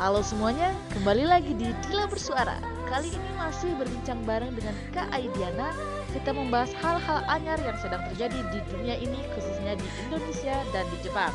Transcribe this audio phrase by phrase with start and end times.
[0.00, 2.56] Halo semuanya, kembali lagi di Dila Bersuara.
[2.88, 5.76] Kali ini masih berbincang bareng dengan Kak Aidiana.
[6.16, 11.04] Kita membahas hal-hal anyar yang sedang terjadi di dunia ini, khususnya di Indonesia dan di
[11.04, 11.28] Jepang.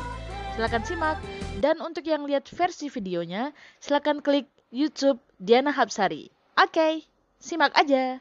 [0.58, 1.22] Silahkan simak.
[1.62, 6.34] Dan untuk yang lihat versi videonya, silahkan klik YouTube Diana Hapsari.
[6.58, 7.06] Oke,
[7.38, 8.18] simak aja.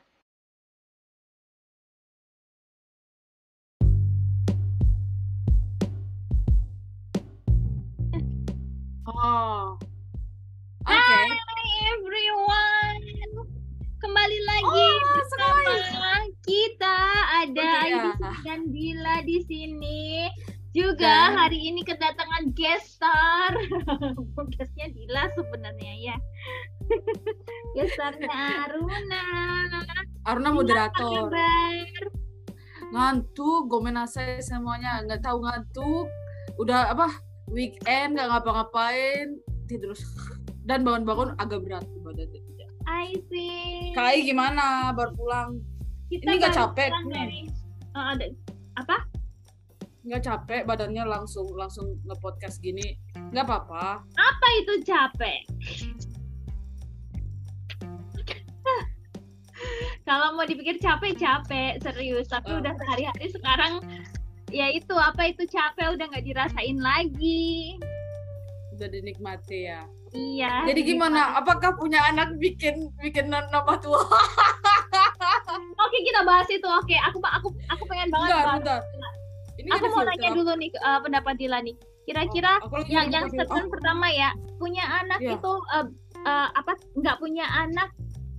[9.09, 9.84] Oh.
[14.15, 16.15] Kembali lagi Oh, bersama
[16.47, 16.97] kita
[17.43, 18.03] ada Oh, iya.
[18.47, 20.31] Dan Dila di sini.
[20.71, 23.51] Juga Dan- hari ini kedatangan guest star.
[24.55, 26.15] Guestnya Dila sebenarnya ya.
[27.75, 28.31] guest starnya
[28.71, 29.23] Aruna.
[30.23, 31.27] Aruna moderator.
[32.95, 36.07] Ngantuk, gomenasai semuanya nggak tahu ngantuk.
[36.55, 37.19] Udah apa?
[37.51, 39.91] Weekend nggak ngapa-ngapain, tidur
[40.63, 42.54] dan bangun-bangun agak berat badannya.
[42.85, 43.91] I see.
[43.93, 44.93] Kai gimana?
[44.93, 45.57] Baru pulang?
[46.09, 46.89] Kita ini nggak baru capek?
[47.09, 47.41] dari
[47.95, 48.25] Oh, ada
[48.77, 48.97] apa?
[50.05, 52.93] Nggak capek badannya langsung langsung nge-podcast gini?
[53.33, 54.05] Nggak apa-apa.
[54.05, 55.41] Apa itu capek?
[60.05, 62.61] Kalau mau dipikir capek capek serius, tapi Ah.
[62.61, 63.73] udah sehari-hari sekarang
[64.53, 67.79] ya itu apa itu capek udah nggak dirasain lagi.
[68.77, 69.81] Udah dinikmati ya.
[70.15, 70.63] Iya.
[70.65, 71.35] Jadi gimana?
[71.35, 73.99] Apakah punya anak bikin bikin nama tua?
[75.83, 76.65] Oke kita bahas itu.
[76.65, 78.59] Oke aku aku aku pengen banget Bentar, bahas.
[78.59, 78.79] bentar.
[79.55, 81.75] Ini Aku mau nanya dulu nih eh, pendapat Dila nih.
[82.05, 85.35] Kira-kira lagi yang yang statement pertama ya punya anak Iya.
[85.35, 85.85] itu eh,
[86.21, 87.89] eh, apa nggak punya anak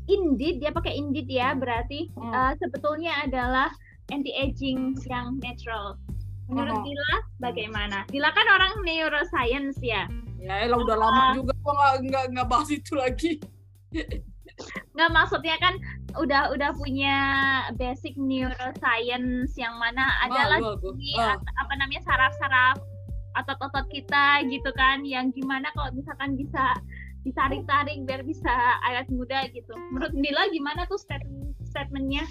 [0.06, 2.30] indeed dia pakai indeed ya berarti Hmm.
[2.30, 3.68] eh, sebetulnya adalah
[4.06, 5.98] anti aging yang natural
[6.46, 6.84] menurut Oh.
[6.84, 10.06] Dila bagaimana Dila kan orang neuroscience ya
[10.38, 13.42] Ya elah udah lama juga gua nggak nggak nggak bahas itu lagi.
[14.96, 15.74] nggak maksudnya kan
[16.16, 17.16] udah udah punya
[17.76, 20.58] basic neuroscience yang mana adalah
[21.20, 22.76] Ah, at- apa namanya saraf-saraf
[23.36, 26.72] otot-otot kita gitu kan yang gimana kalau misalkan bisa
[27.20, 28.48] ditarik-tarik biar bisa
[28.86, 29.74] awet muda gitu.
[29.92, 32.24] Menurut Dila gimana tuh statement statementnya?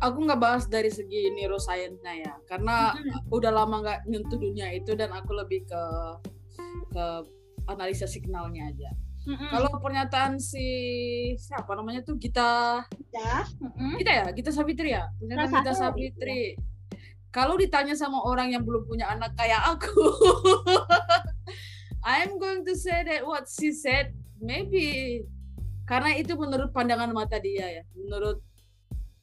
[0.00, 2.90] Aku nggak bahas dari segi neuroscience-nya ya, karena
[3.30, 5.82] udah lama nggak nyentuh dunia itu dan aku lebih ke
[6.90, 7.04] ke
[7.68, 8.90] analisa signalnya aja.
[9.22, 9.50] Mm-mm.
[9.54, 10.66] Kalau pernyataan si
[11.38, 12.82] siapa namanya tuh Gita
[13.14, 14.02] Ya, mm-mm.
[14.02, 16.42] Gita ya, Gita Savitri ya, pernyataan Salah Gita satu, Savitri.
[17.32, 20.04] Kalau ditanya sama orang yang belum punya anak kayak aku,
[22.04, 24.12] I'm going to say that what she said
[24.42, 25.22] maybe
[25.86, 28.42] karena itu menurut pandangan mata dia ya, menurut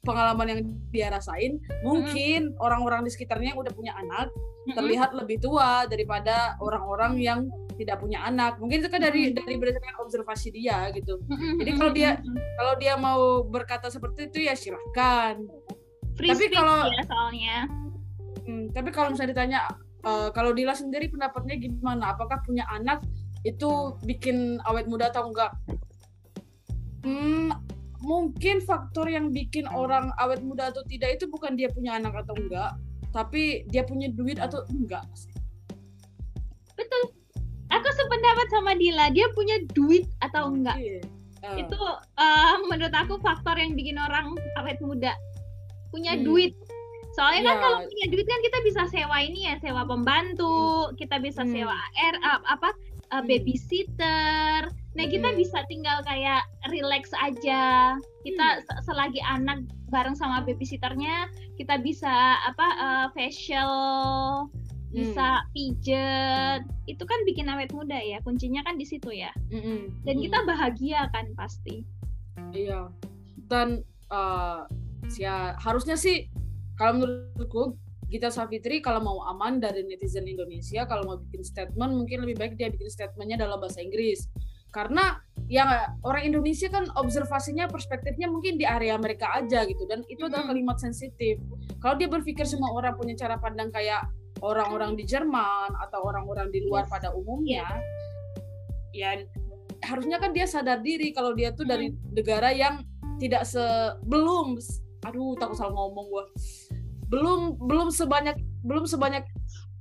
[0.00, 4.32] pengalaman yang dia rasain, mungkin orang-orang di sekitarnya yang udah punya anak.
[4.76, 7.40] Terlihat lebih tua daripada orang-orang yang
[7.80, 8.60] tidak punya anak.
[8.60, 11.16] Mungkin itu kan dari dari berdasarkan observasi dia gitu.
[11.60, 12.20] Jadi kalau dia-.
[12.60, 15.40] Kalau dia mau berkata seperti itu ya silahkan.
[16.18, 17.56] free tapi kalau- ya soalnya
[18.44, 19.60] Hmm, tapi kalau misalnya ditanya
[20.02, 22.12] eh, kalau Dila sendiri pendapatnya gimana?
[22.12, 23.00] Apakah punya anak
[23.46, 25.54] itu bikin awet muda atau enggak?
[27.06, 27.54] Hmm,
[28.00, 32.36] mungkin faktor yang bikin orang awet muda atau tidak itu bukan dia punya anak atau
[32.36, 32.76] enggak,
[33.10, 35.02] tapi dia punya duit atau enggak.
[35.14, 35.30] sih.
[36.74, 37.02] betul
[37.68, 40.78] aku sependapat sama Dila dia punya duit atau enggak.
[40.80, 41.02] Eh,
[41.56, 41.80] itu
[42.16, 45.12] eh, menurut aku faktor yang bikin orang awet muda
[45.90, 46.24] punya Hmm.
[46.24, 46.52] duit
[47.10, 47.62] soalnya kan Iya.
[47.66, 50.54] kalau punya duit kan kita bisa sewa ini ya sewa pembantu
[50.94, 51.50] kita bisa Hmm.
[51.50, 52.70] sewa air uh, apa
[53.10, 53.28] uh, Hmm.
[53.28, 55.38] babysitter nah kita Hmm.
[55.38, 58.62] bisa tinggal kayak relax aja kita Hmm.
[58.66, 62.10] se- selagi anak bareng sama babysitternya kita bisa
[62.42, 63.70] apa uh, facial
[64.90, 70.18] bisa pijet itu kan bikin awet muda ya kuncinya kan di situ ya mm-mm, dan
[70.18, 71.86] kita bahagia kan pasti
[72.50, 72.90] Iya.
[73.46, 74.58] Dan eh
[75.14, 76.26] ya harusnya sih
[76.74, 77.78] kalau menurutku
[78.10, 82.54] Gita Savitri kalau mau aman dari netizen Indonesia kalau mau bikin statement mungkin lebih baik
[82.58, 84.26] dia bikin statementnya dalam bahasa Inggris.
[84.70, 85.18] Karena
[85.50, 89.86] ya orang Indonesia kan observasinya perspektifnya mungkin di area mereka aja gitu.
[89.86, 91.38] Dan itu adalah kalimat sensitif.
[91.78, 94.10] Kalau dia berpikir semua orang punya cara pandang kayak
[94.42, 97.66] orang-orang di Jerman atau orang-orang di luar pada umumnya
[98.90, 99.22] ya
[99.86, 102.84] harusnya kan dia sadar diri kalau dia tuh dari negara yang
[103.20, 103.62] tidak se
[104.04, 104.58] belum
[105.06, 106.24] aduh takut salah ngomong gua
[107.10, 109.26] belum belum sebanyak belum sebanyak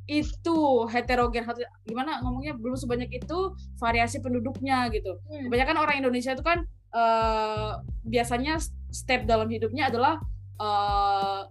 [0.10, 0.58] itu
[0.90, 1.46] heterogen.
[1.46, 2.58] Hete- gimana ngomongnya?
[2.58, 5.22] Belum sebanyak itu variasi penduduknya gitu.
[5.30, 5.48] Hmm.
[5.48, 7.72] kebanyakan orang Indonesia itu kan eh,
[8.04, 8.58] biasanya
[8.90, 10.18] step dalam hidupnya adalah
[10.58, 11.42] eh,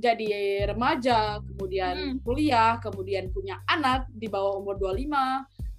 [0.00, 0.28] jadi
[0.68, 2.16] remaja kemudian Hmm.
[2.24, 5.12] kuliah kemudian punya anak di bawah umur 25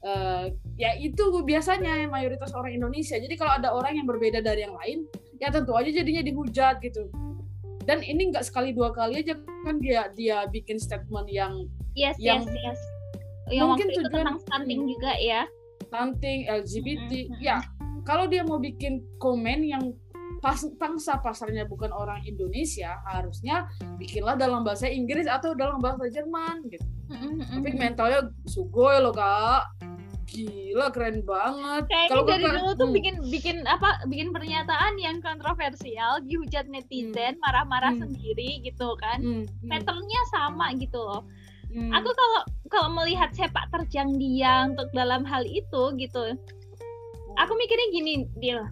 [0.05, 0.45] uh,
[0.77, 3.17] ya itu biasanya mayoritas orang Indonesia.
[3.17, 5.09] Jadi kalau ada orang yang berbeda dari yang lain
[5.41, 7.09] ya tentu aja jadinya dihujat gitu
[7.91, 9.35] dan ini nggak sekali dua kali aja
[9.67, 12.79] kan dia dia bikin statement yang yes yang yes yes.
[13.51, 14.89] Yang mungkin waktu itu tujuan- tentang stunting Hmm.
[14.95, 15.41] juga ya.
[15.83, 17.57] Stunting LGBT Mm-mm, ya.
[18.07, 19.91] Kalau dia mau bikin komen yang
[20.39, 23.67] pas pangsa pasarnya bukan orang Indonesia harusnya
[23.99, 26.87] bikinlah dalam bahasa Inggris atau dalam bahasa Jerman gitu.
[27.11, 27.81] Mm-mm, tapi mm-mm.
[27.83, 29.67] mentalnya sugoi loh kak
[30.31, 35.19] gila keren banget Kayaknya dari kakak- dulu tuh hmm, bikin bikin apa bikin pernyataan yang
[35.19, 38.07] kontroversial, dihujat netizen, marah-marah Hmm.
[38.07, 39.19] sendiri gitu kan.
[39.19, 41.27] hmm, hmm, Patternnya sama gitu loh.
[41.69, 41.91] hmm.
[41.91, 46.23] Aku kalau kalau melihat sepak terjang dia untuk dalam hal itu gitu,
[47.35, 48.63] aku mikirnya gini, Dil.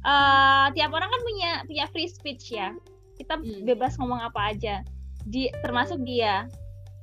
[0.00, 2.72] Eh, tiap orang kan punya punya free speech ya.
[3.14, 3.66] Kita Hmm.
[3.66, 4.80] bebas ngomong apa aja.
[5.26, 6.46] Di termasuk dia.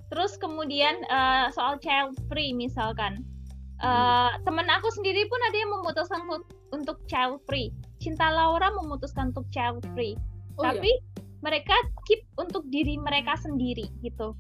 [0.08, 3.22] Terus kemudian eh, soal child free misalkan.
[3.78, 6.22] Eh, temen aku sendiri pun ada yang memutuskan
[6.74, 7.70] untuk, child free.
[8.02, 10.18] Cinta Laura memutuskan untuk child free.
[10.58, 10.74] Oh, iya.
[10.74, 10.92] Tapi
[11.46, 11.78] mereka
[12.10, 14.34] keep untuk diri mereka sendiri gitu.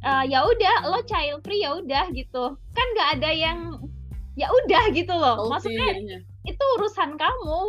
[0.00, 2.56] Eh, ya udah lo child free ya udah gitu.
[2.72, 3.58] Kan nggak ada yang
[4.40, 5.52] ya udah gitu loh.
[5.52, 6.18] Salty Maksudnya jadinya.
[6.48, 7.60] itu urusan kamu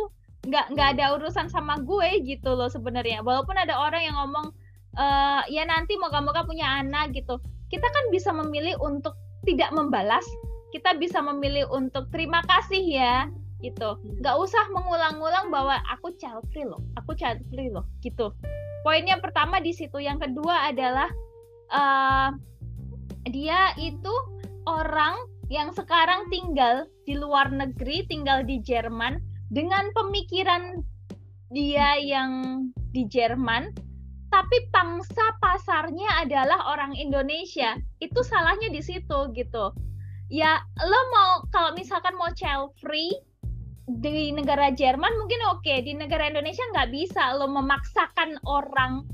[0.44, 4.52] nggak nggak ada urusan sama gue gitu loh sebenarnya walaupun ada orang yang ngomong
[4.94, 7.40] eh ya nanti moga-moga punya anak gitu
[7.72, 9.16] kita kan bisa memilih untuk
[9.48, 10.24] tidak membalas
[10.74, 13.30] kita bisa memilih untuk terima kasih ya
[13.62, 18.34] gitu nggak usah mengulang-ulang bahwa aku child free loh aku child free loh gitu
[18.82, 21.08] poinnya pertama di situ yang kedua adalah
[21.70, 22.30] eh
[23.30, 24.12] dia itu
[24.68, 25.16] orang
[25.52, 29.20] yang sekarang tinggal di luar negeri, tinggal di Jerman
[29.52, 30.80] dengan pemikiran
[31.52, 32.64] dia yang
[32.96, 33.70] di Jerman,
[34.32, 37.76] tapi pangsa pasarnya adalah orang Indonesia.
[38.00, 39.70] Itu salahnya di situ gitu.
[40.32, 43.12] Ya, lo mau kalau misalkan mau child free
[43.84, 47.36] di negara Jerman mungkin oke, di negara Indonesia nggak bisa.
[47.36, 49.04] Lo memaksakan orang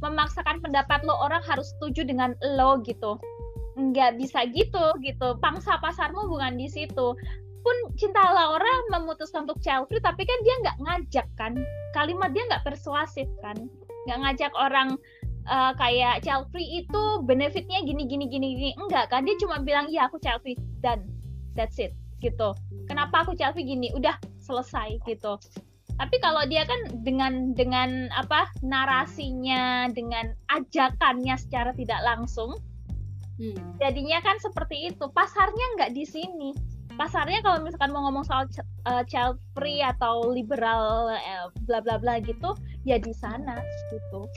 [0.00, 3.18] memaksakan pendapat lo orang harus setuju dengan lo gitu.
[3.74, 5.36] Nggak bisa gitu gitu.
[5.42, 7.18] Pangsa pasarmu bukan di situ.
[7.60, 11.52] Pun cinta Laura memutuskan untuk child free tapi kan dia nggak ngajak kan.
[11.92, 13.58] Kalimat dia nggak persuasif kan.
[14.06, 14.96] Nggak ngajak orang
[15.46, 18.70] eh, kayak child free itu benefitnya gini gini gini gini.
[18.76, 19.24] Enggak kan?
[19.24, 20.58] Dia cuma bilang iya aku child free.
[20.84, 21.06] Dan
[21.56, 22.52] that's it gitu.
[22.88, 23.92] Kenapa aku child free gini?
[23.96, 25.40] Udah selesai gitu.
[26.00, 32.56] Tapi kalau dia kan dengan dengan apa narasinya dengan ajakannya secara tidak langsung
[33.40, 33.56] Hmm.
[33.80, 35.08] jadinya kan seperti itu.
[35.16, 36.52] Pasarnya nggak di sini.
[37.00, 38.44] Pasarnya kalau misalkan mau ngomong soal
[38.84, 42.52] eh, child free atau liberal eh, bla bla bla gitu
[42.84, 43.56] ya di sana
[43.88, 44.28] gitu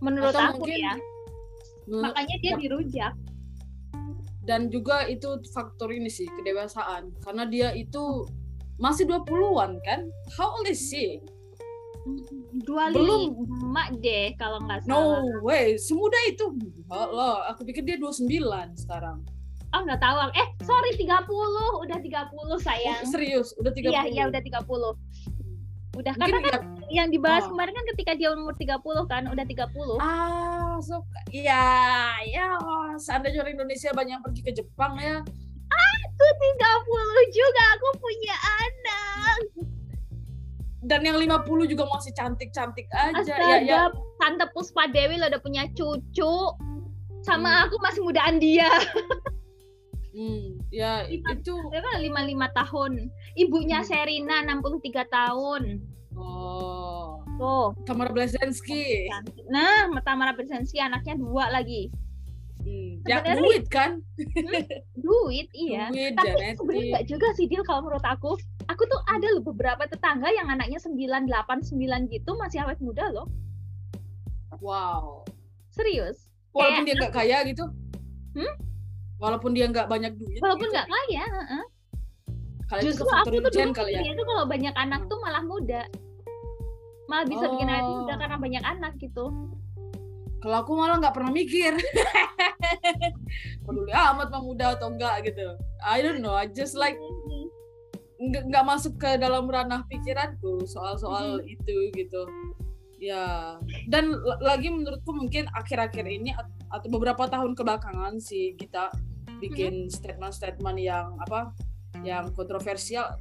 [0.00, 0.94] menurut Atau aku mungkin- ya
[1.84, 2.56] Menurut- makanya dia ya.
[2.56, 3.14] dirujak.
[4.40, 7.12] Dan juga itu faktor ini sih kedewasaan.
[7.20, 8.28] Karena dia itu
[8.76, 10.04] masih 20-an kan?
[10.36, 11.20] How old is she?
[12.60, 13.32] Dua Belum.
[13.32, 15.40] lima deh kalau nggak no salah.
[15.40, 15.80] way.
[15.80, 16.44] Semudah itu.
[16.86, 18.28] Allah aku pikir dia 29
[18.76, 19.24] sekarang.
[19.72, 20.16] Oh nggak tahu.
[20.36, 21.24] Eh sorry 30
[21.80, 23.00] udah 30 sayang.
[23.00, 23.56] Oh, serius?
[23.56, 24.92] Udah 30 iya iya udah 30
[25.94, 27.50] udah Mungkin karena kan yang dibahas Oh.
[27.50, 31.66] kemarin kan ketika dia umur 30 kan udah 30 ah so ya
[32.24, 32.58] ya
[32.96, 35.22] seandainya orang Indonesia banyak yang pergi ke Jepang ya.
[35.66, 36.60] Aku 30
[37.32, 39.36] juga aku punya anak.
[40.80, 43.58] Dan yang 50 juga masih cantik-cantik aja Astaga, ya.
[43.58, 43.82] Ya
[44.20, 46.34] Tante Puspa Dewi lo udah punya cucu.
[47.22, 47.64] Sama Hmm.
[47.66, 48.68] aku masih mudaan dia
[50.14, 52.92] hmm, ya Lima- itu kan 55 tahun.
[53.34, 53.88] Ibunya Hmm.
[53.90, 55.82] Serina 63 tahun.
[56.14, 57.20] Oh.
[57.34, 57.74] Tuh.
[57.82, 59.10] Tamara Blazensky
[59.50, 61.90] nah Tamara Bersensi anaknya dua lagi.
[62.64, 63.02] Hmm.
[63.04, 64.00] ya duit kan?
[64.96, 65.92] Duit iya.
[65.92, 68.40] Duit tapi sebenarnya nggak juga sih Dil kalau menurut aku.
[68.72, 73.04] Aku tuh ada loh beberapa tetangga yang anaknya 9, 8, 9 gitu masih awet muda
[73.12, 73.28] loh.
[74.64, 75.28] Wow.
[75.68, 76.32] Serius?
[76.56, 77.68] Walaupun dia nggak kaya gitu.
[78.32, 78.54] Hmm?
[79.16, 80.74] Walaupun dia nggak banyak duit walaupun gitu.
[80.74, 81.64] nggak kaya heeh.
[82.64, 85.82] kali itu justru aku tuh dulu kali ya tuh kalau banyak anak tuh malah muda
[87.04, 87.94] malah bisa bikin awet Oh.
[88.00, 89.24] muda karena banyak anak gitu
[90.40, 91.72] kalau aku malah nggak pernah mikir
[93.64, 96.96] peduli amat mau muda atau enggak gitu I don't know I just like
[98.14, 101.54] nggak nggak masuk ke dalam ranah pikiranku soal-soal Mm-hmm.
[101.54, 102.22] itu gitu
[102.98, 103.56] ya.
[103.86, 108.90] Dan lagi menurutku mungkin akhir-akhir ini at- atau beberapa tahun kebelakangan sih kita
[109.42, 109.94] bikin Mm-hmm.
[109.94, 111.52] statement-statement yang apa
[112.06, 113.18] yang kontroversial.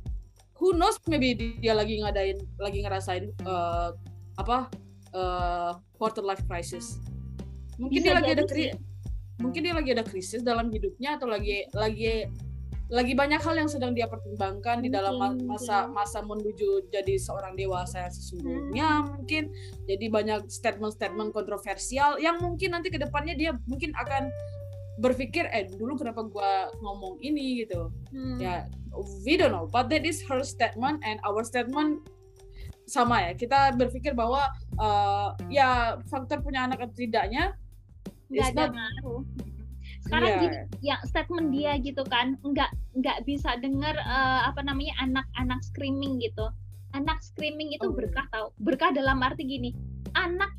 [0.62, 3.90] Who knows maybe dia lagi ngadain lagi ngerasain eh,
[4.38, 4.58] apa
[5.12, 6.98] eh, quarter life crisis.
[7.82, 8.76] Mungkin Bisa dia lagi ada jadi kri-
[9.42, 12.30] mungkin dia lagi ada krisis dalam hidupnya atau lagi lagi
[12.94, 15.98] lagi banyak hal yang sedang dia pertimbangkan di dalam ma- Mungkin, masa mungkin.
[15.98, 19.50] masa menuju jadi seorang dewasa yang sesungguhnya mungkin
[19.90, 24.30] jadi banyak statement-statement kontroversial yang mungkin nanti ke depannya dia mungkin akan
[24.94, 28.38] berpikir eh dulu kenapa gua ngomong ini gitu Hmm.
[28.38, 28.70] ya
[29.26, 31.98] we don't know but that is her statement and our statement
[32.86, 34.46] sama ya kita berpikir bahwa
[34.78, 37.58] uh, ya faktor punya anak atau tidaknya
[38.30, 39.26] nggak ada not-.
[40.04, 40.42] Sekarang Iya.
[40.44, 42.70] gini, ya statement dia gitu kan, nggak
[43.00, 46.44] nggak bisa dengar eh, apa namanya anak-anak screaming gitu.
[46.92, 47.96] Anak screaming itu Oh.
[47.96, 48.52] berkah tau.
[48.60, 49.72] Berkah dalam arti gini,
[50.14, 50.52] anak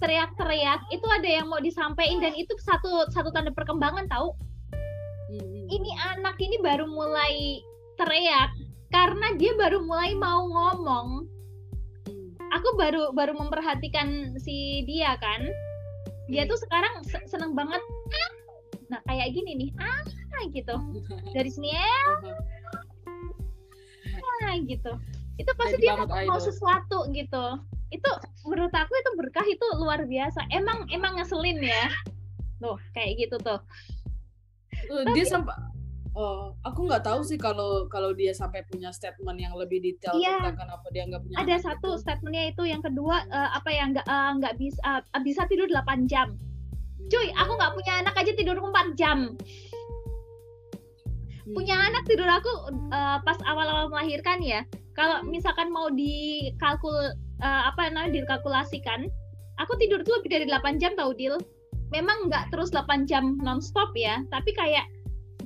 [0.00, 4.32] teriak-teriak itu ada yang mau disampaikan dan itu satu satu tanda perkembangan tahu.
[5.28, 5.66] Hmm.
[5.68, 7.60] Ini anak ini baru mulai
[7.94, 8.50] teriak
[8.88, 11.28] karena dia baru mulai mau ngomong.
[12.08, 12.28] Hmm.
[12.56, 15.44] Aku baru baru memperhatikan si dia kan.
[16.32, 16.50] Dia Hmm.
[16.54, 17.82] tuh sekarang se- seneng banget.
[18.08, 18.30] "Ah."
[18.90, 20.02] Nah kayak gini nih, ah
[20.50, 20.74] gitu.
[21.36, 21.86] Dari sini ya
[24.50, 24.92] ah, gitu.
[25.38, 26.42] Itu pasti Jadi dia mau, mau idol.
[26.42, 27.44] sesuatu gitu.
[27.94, 28.10] Itu
[28.46, 30.48] menurut aku itu berkah itu luar biasa.
[30.50, 31.86] Emang emang ngeselin ya.
[32.58, 33.60] Tuh kayak gitu tuh.
[34.90, 35.54] Uh, dia sampai
[36.10, 40.42] Oh, aku nggak tahu sih kalau kalau dia sampai punya statement yang lebih detail Iya.
[40.42, 42.02] tentang kenapa dia nggak punya Ada satu itu.
[42.02, 46.10] statementnya itu yang kedua eh, apa ya nggak eh, nggak bisa eh, bisa tidur 8
[46.10, 46.34] jam.
[47.08, 49.38] Cuy, aku nggak punya anak aja tidur 4 jam.
[51.50, 51.58] Hmm.
[51.58, 52.52] punya anak tidur aku
[52.94, 54.62] eh, pas awal-awal melahirkan ya
[54.94, 56.94] kalau misalkan mau dikalkul
[57.42, 59.10] eh, apa namanya dikalkulasikan
[59.58, 61.42] aku tidur tuh lebih dari 8 jam tau Dil
[61.90, 64.86] memang nggak terus 8 jam nonstop ya tapi kayak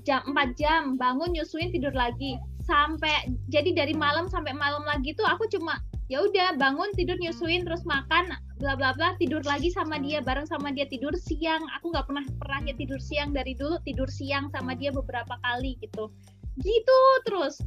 [0.04, 2.36] jam 4 jam bangun nyusuin tidur lagi
[2.68, 5.80] sampai jadi dari malam sampai malam lagi tuh aku cuma
[6.12, 8.28] ya udah bangun tidur nyusuin terus makan
[8.60, 11.64] bla bla bla tidur lagi sama dia bareng sama dia tidur siang.
[11.80, 15.80] Aku nggak pernah pernah ya tidur siang dari dulu tidur siang sama dia beberapa kali
[15.80, 16.12] gitu.
[16.60, 17.58] Gitu terus.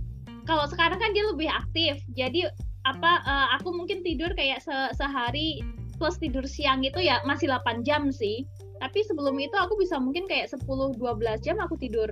[0.47, 1.99] Kalau sekarang kan dia lebih aktif.
[2.15, 2.47] Jadi
[2.87, 5.59] apa eh, aku mungkin tidur kayak se- sehari
[5.97, 8.45] plus tidur siang itu ya masih 8 jam sih.
[8.77, 11.01] Tapi sebelum itu aku bisa mungkin kayak 10-12
[11.41, 12.07] jam aku tidur.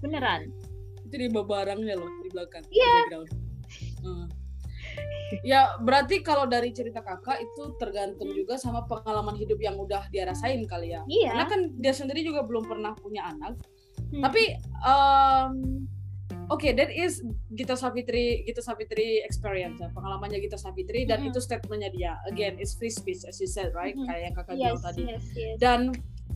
[0.00, 0.48] Beneran.
[1.04, 3.10] Itu di bawah barangnya loh di belakang Iya.
[3.10, 3.43] background.
[5.24, 5.40] Hmm.
[5.40, 8.36] ya berarti kalau dari cerita kakak itu tergantung Hmm.
[8.36, 12.20] juga sama pengalaman hidup yang udah dia rasain kali ya iya karena kan dia sendiri
[12.20, 13.56] juga belum pernah punya anak
[14.12, 14.20] Hmm.
[14.20, 14.42] tapi
[14.84, 15.54] um,
[16.46, 21.32] oke that is Gita Savitri Gita Savitri experience ya, pengalamannya Gita Savitri dan Mhm.
[21.32, 24.04] itu statementnya dia again it's free speech as you said right Mhm.
[24.04, 25.80] kayak yang kakak yes bilang tadi yes yes dan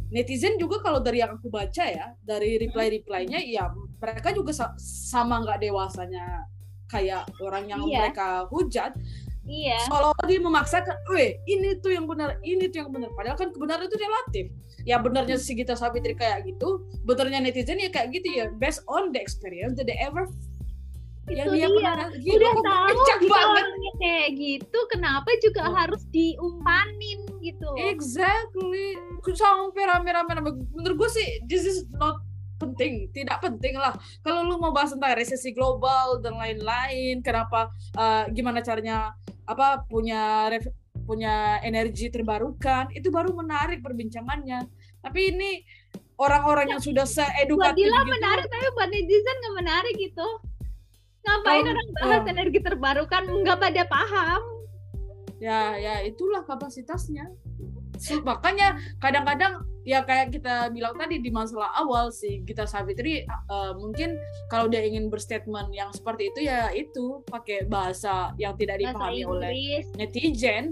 [0.09, 2.63] netizen juga kalau dari yang aku baca ya dari Hmm.
[2.65, 3.69] reply reply-nya ya
[4.01, 6.49] mereka juga sa- sama nggak dewasanya
[6.89, 8.09] kayak orang yang Iya.
[8.11, 8.93] mereka hujat
[9.45, 13.09] iya seolah-olah dia memaksakan, weh ini tuh yang benar, ini tuh yang benar.
[13.17, 14.47] Padahal kan kebenaran itu relatif.
[14.85, 19.09] Ya benernya si Gita Savitri kayak gitu, benernya netizen ya kayak gitu ya, based on
[19.09, 20.29] the experience that they ever
[21.29, 21.77] yang Itu dia dia.
[21.77, 23.65] pernah gila udah kok tahu gitu banget.
[24.01, 25.75] kayak gitu kenapa juga Oh.
[25.77, 28.97] harus diumpanin gitu Exactly.
[29.29, 30.51] Sampai rame-rame rame.
[30.73, 32.21] Menurut gue sih this is not
[32.59, 33.95] penting, tidak penting lah.
[34.21, 39.15] Kalau lu mau bahas tentang resesi global dan lain-lain, kenapa eh, gimana caranya
[39.47, 40.75] apa punya ref-
[41.09, 44.67] punya energi terbarukan, itu baru menarik perbincangannya.
[45.01, 45.51] Tapi ini
[46.19, 50.29] orang-orang yang sudah buat seedukatif Dila gitu, menarik tapi buat netizen nggak menarik gitu
[51.23, 52.33] ngapain Kalau- orang bahas oh.
[52.33, 54.43] energi terbarukan nggak pada paham
[55.39, 57.31] ya ya itulah kapasitasnya.
[58.25, 64.21] Makanya kadang-kadang ya kayak kita bilang tadi di masalah awal sih Gita Savitri uh, mungkin
[64.53, 69.23] kalau dia ingin berstatement yang seperti itu ya itu pakai bahasa yang tidak bahasa dipahami
[69.25, 69.87] oleh Inggris.
[69.97, 70.65] netizen.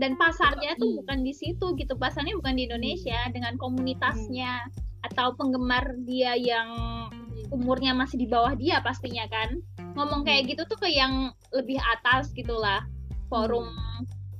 [0.00, 0.98] Dan pasarnya tuh Hmm.
[1.04, 4.64] bukan di situ gitu pasarnya bukan di Indonesia dengan komunitasnya
[5.12, 6.72] atau penggemar dia yang
[7.52, 9.60] umurnya masih di bawah dia pastinya kan.
[9.92, 12.80] Ngomong kayak gitu tuh ke yang lebih atas gitulah
[13.28, 13.68] forum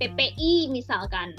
[0.00, 1.36] PPI misalkan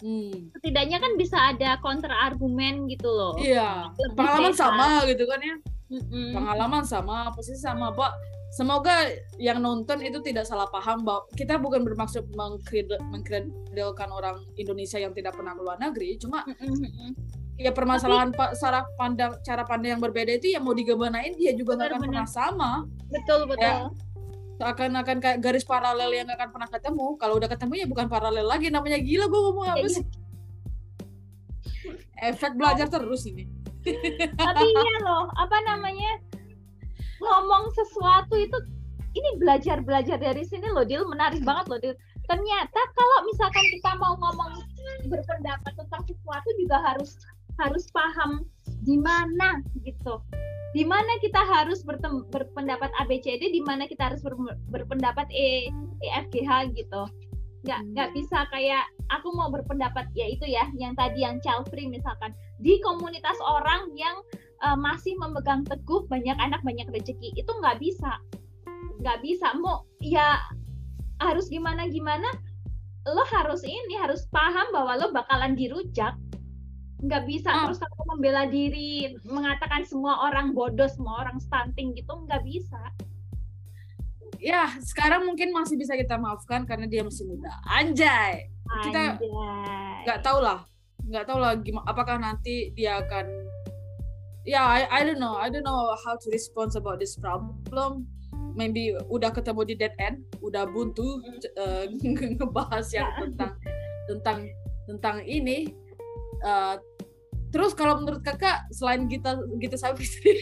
[0.00, 0.48] Hmm.
[0.56, 4.72] setidaknya kan bisa ada counter argumen gitu loh Iya, Lebih pengalaman sehat.
[4.72, 5.56] sama gitu kan ya.
[5.90, 6.30] Mm-mm.
[6.38, 8.14] Pengalaman sama, posisi sama, Pak.
[8.50, 14.98] Semoga yang nonton itu tidak salah paham bahwa kita bukan bermaksud mengkredel- mengkredelkan orang Indonesia
[14.98, 17.10] yang tidak pernah ke luar negeri, cuma mm-mm.
[17.60, 21.76] ya permasalahan pak cara pandang cara pandang yang berbeda itu yang mau digemanain dia juga
[21.76, 22.70] nggak akan pernah sama
[23.12, 23.92] betul betul akan
[24.64, 27.06] akan kayak garis paralel yang nggak akan pernah ketemu.
[27.16, 30.04] Kalau udah ketemu ya bukan paralel lagi namanya gila gue ngomong apa sih?
[32.30, 33.48] Efek belajar terus ini.
[34.44, 36.20] Tapi iya loh apa namanya?
[37.20, 38.56] Ngomong sesuatu itu
[39.16, 41.08] ini belajar belajar dari sini loh Dil.
[41.08, 41.94] Menarik banget loh Dil.
[42.28, 44.60] Ternyata kalau misalkan kita mau ngomong
[45.08, 47.16] berpendapat tentang sesuatu juga harus
[47.60, 48.44] harus paham
[48.84, 50.20] di mana gitu
[50.70, 51.82] di mana kita harus
[52.30, 54.38] berpendapat ABCD, di mana kita harus ber,
[54.70, 55.66] berpendapat E,
[56.02, 57.02] EFGH gitu.
[57.66, 58.16] Nggak nggak Hmm.
[58.16, 62.78] bisa kayak aku mau berpendapat ya itu ya, yang tadi yang child free misalkan di
[62.80, 64.16] komunitas orang yang
[64.60, 68.20] eh, masih memegang teguh banyak anak banyak rezeki itu nggak bisa,
[69.00, 69.56] nggak bisa.
[69.56, 70.40] Mau ya
[71.20, 72.28] harus gimana gimana,
[73.08, 76.16] lo harus ini harus paham bahwa lo bakalan dirujak
[77.00, 77.64] nggak bisa Ah.
[77.66, 78.90] terus kamu membela diri
[79.24, 82.80] mengatakan semua orang bodoh semua orang stunting gitu nggak bisa
[84.40, 87.52] Ya, sekarang mungkin masih bisa kita maafkan karena dia masih muda.
[87.68, 88.48] Anjay.
[88.80, 90.00] Kita Anjay.
[90.08, 90.64] nggak tahu lah
[91.04, 93.26] nggak tahu gimana apakah nanti dia akan
[94.46, 98.08] ya I, I don't know I don't know how to respond about this problem
[98.54, 101.20] maybe udah ketemu di dead end udah buntu
[101.58, 101.90] eh,
[102.38, 103.20] ngebahas yang Ya.
[103.26, 103.52] tentang
[104.06, 104.38] tentang
[104.86, 105.68] tentang ini
[106.40, 106.76] Eh,
[107.52, 110.32] terus kalau menurut kakak selain kita kita Savitri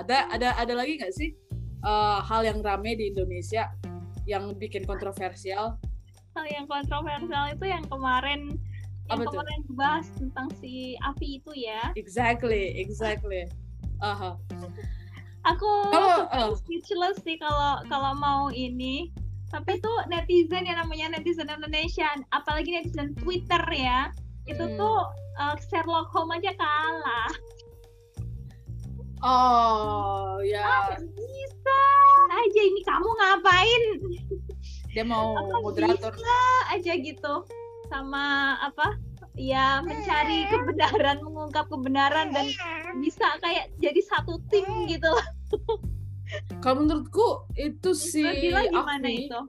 [0.00, 1.32] ada ada ada lagi nggak sih
[1.80, 3.72] eh, hal yang rame di Indonesia
[4.28, 5.80] yang bikin kontroversial?
[6.34, 8.52] Hal yang kontroversial itu yang kemarin
[9.04, 11.92] yang Apa kemarin dibahas tentang si Avi itu ya.
[11.96, 13.44] Exactly exactly.
[14.00, 14.36] Aha.
[15.44, 16.56] aku Kalau, eh.
[16.56, 19.12] speechless sih kalau kalau mau ini.
[19.52, 24.10] Tapi tuh netizen yang namanya netizen Indonesia apalagi netizen Twitter ya
[24.44, 24.76] itu Hmm.
[24.76, 24.98] tuh
[25.34, 27.30] eh, Sherlock Holmes aja kalah.
[29.24, 31.80] Oh ya, Ah, bisa.
[32.28, 33.82] Aja ini kamu ngapain?
[34.92, 36.12] Dia mau Apa moderator.
[36.12, 37.34] bisa aja gitu.
[37.88, 38.96] Sama apa
[39.34, 42.46] ya mencari kebenaran mengungkap kebenaran dan
[43.00, 45.10] bisa kayak jadi satu tim gitu
[46.60, 49.40] Kalau menurutku itu si Dila gimana Afi, itu?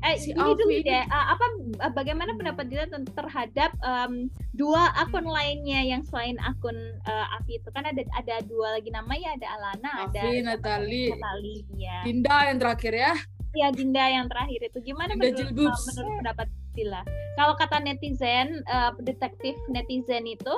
[0.00, 1.52] Eh Si ini dulu deh uh, apa uh,
[1.92, 6.74] bagaimana pendapat Dila ten- terhadap um, dua akun lainnya yang selain akun
[7.06, 7.68] uh, Afi itu?
[7.74, 12.58] Kan ada ada dua lagi namanya ada Alana ada Afi, Natali, Natali ya Dinda yang
[12.60, 13.14] terakhir ya.
[13.54, 14.78] ya Dinda yang terakhir itu.
[14.82, 17.02] Gimana Dinda menurut, uh, menurut pendapat Dila?
[17.38, 20.54] Kalau kata netizen, uh, detektif netizen itu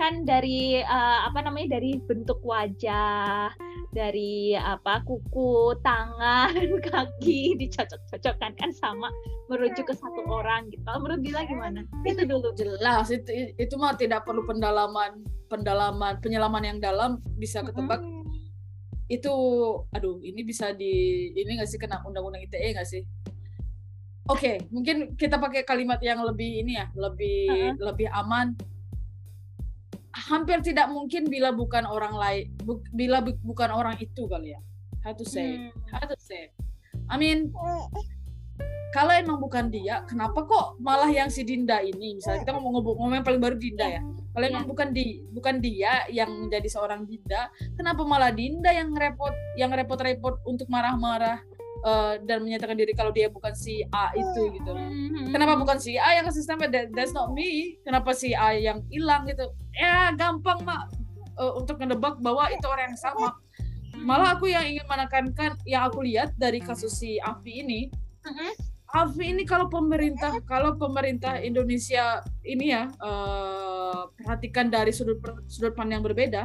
[0.00, 3.52] kan dari uh, apa namanya dari bentuk wajah,
[3.92, 6.56] dari apa kuku, tangan,
[6.88, 9.12] kaki dicocok-cocokkan kan sama
[9.52, 10.88] merujuk ke satu orang gitu.
[10.88, 11.84] Menurut Dila gimana?
[12.08, 12.56] Itu dulu.
[12.56, 15.20] Jelas itu itu mah tidak perlu pendalaman
[15.52, 18.00] pendalaman penyelaman yang dalam bisa ketebak
[19.10, 19.34] itu
[19.90, 23.04] aduh ini bisa di ini nggak sih kena undang-undang ITE nggak sih?
[24.30, 27.90] Oke, mungkin kita pakai kalimat yang lebih ini ya, lebih Uh-uh.
[27.90, 28.54] lebih aman.
[30.10, 34.60] Hampir tidak mungkin bila bukan orang lain, bu- bila bu- bukan orang itu kali ya.
[35.00, 35.56] How to say?
[35.56, 35.70] Hmm.
[35.88, 36.50] How to say?
[37.06, 37.50] I mean,
[38.90, 42.18] kalau emang bukan dia, kenapa kok malah yang si Dinda ini?
[42.18, 44.02] Misalnya kita mau ngomong, ngomong yang paling baru Dinda ya.
[44.30, 44.70] Kalau emang Iya.
[44.70, 50.42] bukan di bukan dia yang menjadi seorang Dinda, kenapa malah Dinda yang repot yang repot-repot
[50.42, 51.42] untuk marah-marah
[51.80, 54.72] eh, dan menyatakan diri kalau dia bukan si A itu gitu.
[54.72, 55.32] Mhm.
[55.32, 57.80] Kenapa bukan si A yang kasih stamp That, that's not me.
[57.82, 59.48] Kenapa si A yang hilang gitu?
[59.74, 60.92] Ya gampang mak
[61.40, 63.36] eh, untuk ngedebak bahwa itu orang yang sama.
[64.00, 67.92] Malah aku yang ingin menekankan yang aku lihat dari kasus si Afi ini,
[68.24, 68.50] Mhm.
[68.90, 76.00] Afi ini kalau pemerintah kalau pemerintah Indonesia ini ya eh, perhatikan dari sudut sudut pandang
[76.00, 76.42] yang berbeda,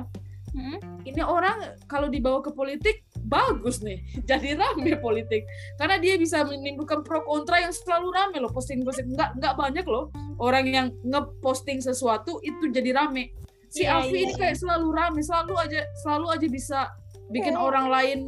[0.55, 1.03] Mhm.
[1.03, 3.99] ini orang kalau dibawa ke politik bagus nih.
[4.29, 5.43] Jadi rame politik.
[5.75, 9.83] Karena dia bisa menimbulkan pro kontra yang selalu rame loh posting posting nggak nggak banyak
[9.83, 13.35] loh orang yang ngeposting sesuatu itu jadi rame.
[13.67, 14.23] Si Iya, Afi iya.
[14.31, 16.79] ini kayak selalu rame selalu aja selalu aja bisa
[17.33, 18.19] bikin orang lain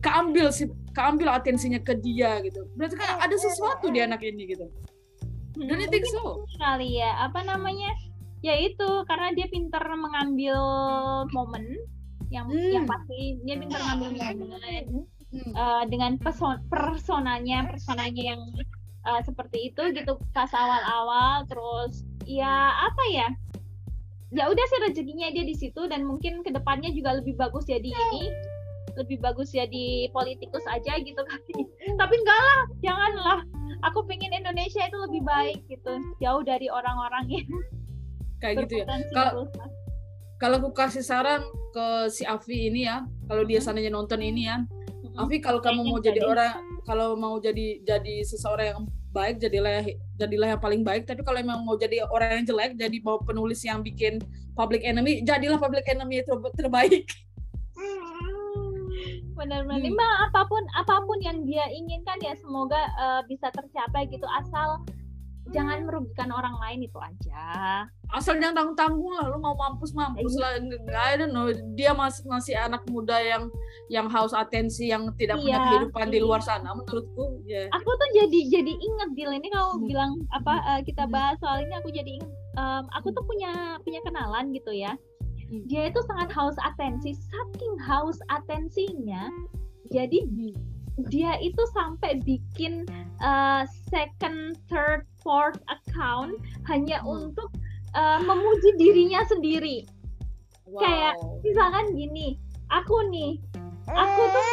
[0.00, 2.64] keambil sih keambil atensinya ke dia gitu.
[2.76, 4.64] Berarti kan ada sesuatu di anak ini gitu.
[5.58, 7.90] Dan I think so kali ya apa namanya
[8.40, 10.58] ya itu karena dia pintar mengambil
[11.34, 11.64] momen
[12.28, 12.72] yang Hmm.
[12.72, 13.40] yang pasti.
[13.42, 14.84] Dia pintar mengambil momen
[15.28, 15.52] Hmm.
[15.52, 18.40] eh, dengan person personanya personanya yang
[19.08, 21.44] eh, seperti itu gitu pas awal-awal.
[21.48, 23.28] Terus ya apa ya?
[24.28, 27.88] Ya udah sih rezekinya dia di situ dan mungkin ke depannya juga lebih bagus jadi
[27.88, 28.28] ini.
[28.96, 31.40] Lebih bagus jadi politikus aja gitu kan.
[31.96, 33.40] Tapi enggak lah janganlah.
[33.88, 37.48] Aku pengen Indonesia itu lebih baik gitu jauh dari orang-orang yang
[38.38, 39.50] kayak gitu ya Kalau-
[40.38, 41.42] kalau aku kasih saran
[41.74, 43.64] ke si Afi ini ya, kalau dia Mhm.
[43.66, 45.18] seandainya nonton ini ya, Mm-mm.
[45.18, 46.54] Afi kalau kamu mau jadi orang,
[46.86, 49.82] kalau mau jadi jadi seseorang yang baik, jadilah
[50.14, 51.10] jadilah yang paling baik.
[51.10, 54.22] Tapi kalau emang mau jadi orang yang jelek, jadi mau penulis yang bikin
[54.54, 57.02] public enemy, jadilah public enemy ter- terbaik.
[59.34, 59.86] benar-benar Hmm.
[59.86, 64.82] Memang apa pun apa pun yang dia inginkan ya semoga eh, bisa tercapai gitu asal
[65.48, 70.32] jangan merugikan orang lain itu aja asal jangan tanggung tanggung lah lu mau mampus mampus
[70.32, 70.40] Iya.
[70.40, 73.48] lah nggak ada no dia masih masih anak muda yang
[73.88, 76.24] yang haus atensi yang tidak punya Iya, kehidupan di iya.
[76.24, 79.84] luar sana menurutku ya aku tuh jadi jadi inget Dil ini kamu Hmm.
[79.84, 81.12] bilang apa eh, kita Hmm.
[81.12, 82.32] bahas soal ini aku jadi inget
[82.90, 84.98] aku tuh punya punya kenalan gitu ya
[85.70, 89.30] dia itu sangat haus atensi saking haus atensinya
[89.88, 90.20] jadi
[91.06, 92.82] dia itu sampai bikin
[93.22, 96.34] uh, second, third, fourth account
[96.66, 97.30] hanya Hmm.
[97.30, 97.50] untuk
[97.94, 99.86] uh, memuji dirinya sendiri.
[100.66, 100.82] wow.
[100.82, 102.36] kayak- Misalkan gini,
[102.68, 103.38] aku nih,
[103.88, 104.46] aku tuh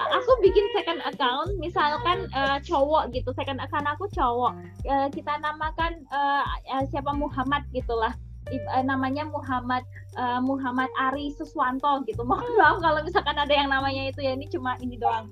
[0.00, 6.00] aku bikin second account, misalkan uh, cowok gitu, second account aku cowok, Uh, kita namakan
[6.08, 6.40] uh,
[6.72, 8.16] uh, siapa Muhammad gitulah.
[8.48, 9.84] Uh, namanya Muhammad
[10.16, 12.24] uh, Muhammad Ari Suswanto gitu.
[12.28, 15.28] Mohon maaf kalau misalkan ada yang namanya itu ya ini cuma ini doang.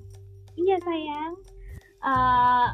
[0.59, 1.35] Iya sayang.
[2.03, 2.69] Uh,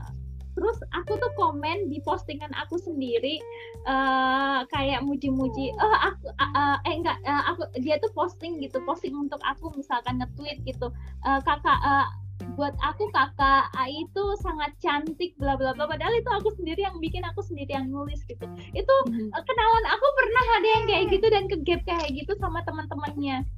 [0.55, 3.42] terus aku tuh komen di postingan aku sendiri
[3.90, 8.79] uh, kayak muji-muji oh aku uh, uh, eh enggak uh, aku dia tuh posting gitu
[8.87, 10.88] posting untuk aku misalkan nge-tweet gitu
[11.25, 12.05] Uh, kakak uh,
[12.53, 17.01] buat aku kakak Ai itu sangat cantik bla bla bla padahal itu aku sendiri yang
[17.01, 18.44] bikin aku sendiri yang nulis gitu.
[18.77, 22.61] Itu uh, kenalan aku pernah ada yang kayak gitu dan ke gap kayak gitu sama
[22.68, 23.49] teman-temannya.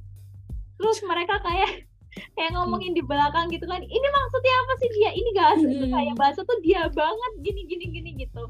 [0.79, 1.91] Terus mereka kayak
[2.35, 5.09] kayak ngomongin di belakang gitu kan ini maksudnya apa sih dia?
[5.13, 5.93] Ini gak asli Hmm.
[5.93, 8.43] kayak bahasa tuh dia banget gini gini gini gitu.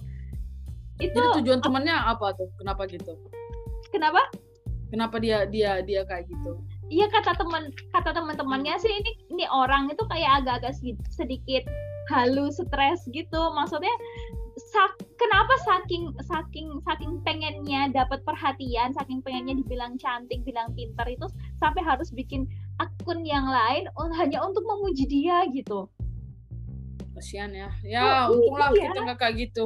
[0.98, 2.50] Itu jadi tujuan temannya apa tuh?
[2.58, 3.14] Kenapa gitu?
[3.94, 4.22] Kenapa?
[4.90, 6.58] Kenapa dia dia dia kayak gitu?
[6.88, 11.64] Iya kata teman kata teman-temannya sih ini ini orang itu kayak agak-agak sedi- sedikit
[12.08, 13.42] halu stres gitu.
[13.52, 13.92] Maksudnya
[14.58, 21.28] sak, kenapa saking saking saking pengennya dapat perhatian saking pengennya dibilang cantik bilang pintar itu
[21.62, 25.90] sampai harus bikin akun yang lain hanya untuk memuji dia gitu.
[27.18, 27.70] Kasihan ya.
[27.82, 28.94] Ya Oh, untunglah iya.
[28.94, 29.66] kita nggak kayak gitu.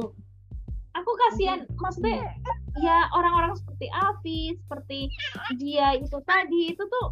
[0.92, 2.36] Aku kasihan maksudnya
[2.80, 5.08] ya orang-orang seperti Afi seperti
[5.56, 7.06] dia itu tadi itu tuh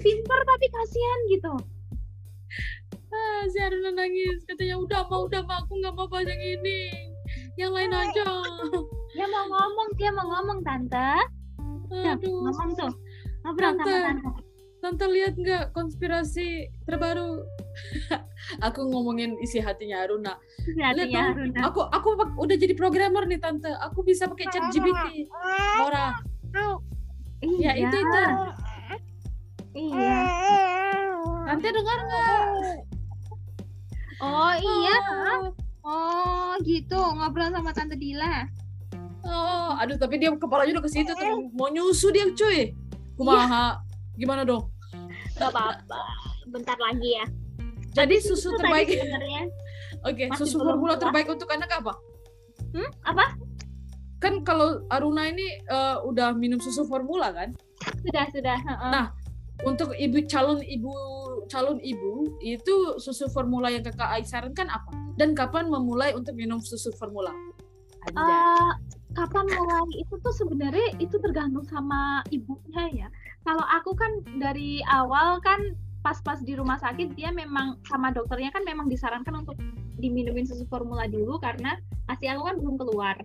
[0.00, 1.54] pintar tapi kasihan gitu.
[3.12, 6.80] Ah si Aruna nangis katanya udah mau udah mau aku nggak mau bahas yang ini.
[7.56, 8.24] Yang lain aja.
[9.16, 11.12] Dia mau ngomong dia mau ngomong tante.
[11.92, 12.44] Aduh.
[12.44, 12.92] ngomong tuh.
[13.44, 14.45] Ngobrol sama Tante.
[14.86, 17.42] Tante lihat nggak konspirasi terbaru?
[18.70, 21.58] Aku ngomongin isi hatinya Aruna hatinya Lihat dong, Haruna.
[21.66, 23.66] aku aku udah jadi programmer nih tante.
[23.90, 25.26] Aku bisa pakai chat GPT
[25.82, 26.14] Laura.
[26.54, 26.70] Ya
[27.42, 27.72] iya.
[27.82, 28.22] itu itu.
[29.76, 30.18] Iya.
[31.50, 32.42] Tante dengar nggak?
[34.22, 35.42] Oh iya Ah.
[35.82, 36.94] oh gitu.
[36.96, 38.46] Ngobrol sama tante Dila.
[39.26, 42.70] Oh, aduh tapi dia kepalanya udah ke situ tuh mau nyusu dia cuy.
[43.18, 43.82] Kumaha?
[44.14, 44.75] Gimana dong?
[45.36, 46.02] Gak apa-apa
[46.48, 47.26] bentar lagi ya
[47.96, 48.92] Jadi susu Itu terbaik.
[50.04, 51.96] Oke, Masih susu formula terbaik untuk anak apa?
[52.76, 53.24] hmm apa
[54.16, 57.56] Kan kalau Aruna ini eh, udah minum susu formula kan?
[58.04, 58.90] sudah sudah heeh.
[58.92, 59.06] Nah,
[59.64, 60.92] Untuk ibu calon ibu
[61.48, 64.92] calon ibu itu susu formula yang kakak Ai sarankan apa?
[65.16, 67.32] Dan kapan memulai untuk minum susu formula?
[68.06, 68.70] Eh,
[69.16, 73.08] kapan mulai itu tuh sebenarnya itu tergantung sama ibunya ya.
[73.46, 74.10] Kalau aku kan
[74.42, 79.54] dari awal kan pas-pas di rumah sakit dia memang sama dokternya kan memang disarankan untuk
[80.02, 81.78] diminumin susu formula dulu karena
[82.10, 83.16] asi aku kan belum keluar.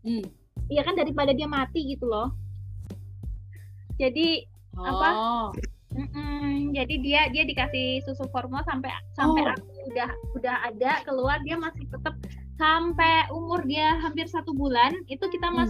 [0.00, 0.24] Hmm.
[0.72, 2.32] Iya kan daripada dia mati gitu loh.
[4.00, 5.08] Jadi apa?
[5.14, 5.48] Oh.
[5.94, 9.54] mm-mm, jadi dia dia dikasih susu formula sampai sampai Oh.
[9.54, 12.18] aku udah udah ada keluar dia masih tetap
[12.58, 15.62] sampai umur dia hampir satu bulan itu kita Hmm.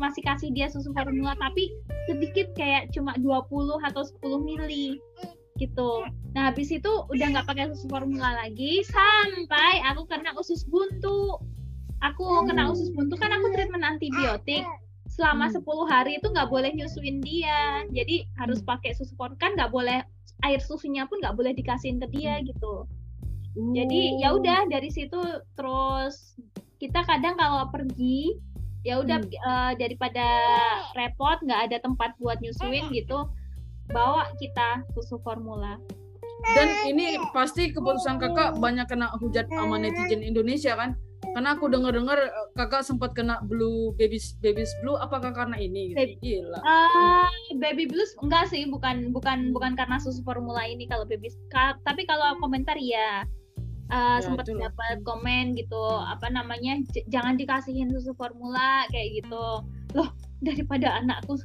[0.00, 1.68] Masih kasih dia susu formula tapi
[2.08, 3.44] sedikit kayak cuma 20
[3.84, 4.96] atau 10 mili
[5.60, 6.08] gitu.
[6.32, 11.36] Nah habis itu udah nggak pakai susu formula lagi sampai aku kena usus buntu.
[12.00, 14.64] Aku kena usus buntu kan aku treatment antibiotik
[15.12, 15.60] selama Hmm.
[15.60, 17.84] 10 hari itu nggak boleh nyusuin dia.
[17.92, 18.72] Jadi harus Hmm.
[18.72, 20.00] pakai susu formula kan nggak boleh
[20.48, 22.88] air susunya pun nggak boleh dikasihin ke dia gitu.
[23.76, 24.40] Jadi ya Oh.
[24.40, 25.20] udah dari situ
[25.52, 26.38] terus
[26.80, 28.32] kita kadang kalau pergi
[28.82, 29.28] ya udah Hmm.
[29.30, 30.26] eh, daripada
[30.94, 33.28] repot nggak ada tempat buat nyusuin gitu
[33.86, 35.76] bawa kita susu formula.
[36.48, 40.96] Dan ini pasti keputusan kakak banyak kena hujat sama netizen Indonesia kan?
[41.22, 45.92] Karena aku dengar-dengar eh, kakak sempat kena blue babies babies blue apakah karena ini?
[45.92, 46.58] Baby- Gila.
[46.58, 51.76] Eh, baby blues enggak sih bukan bukan bukan karena susu formula ini kalau baby ka-
[51.82, 53.28] tapi kalau komentar ya
[53.90, 54.70] Ya, eh, sempat itulah.
[54.70, 59.66] dapat komen gitu apa namanya "J- jangan dikasihin susu formula kayak gitu.
[59.98, 60.08] Loh
[60.40, 61.36] daripada anakku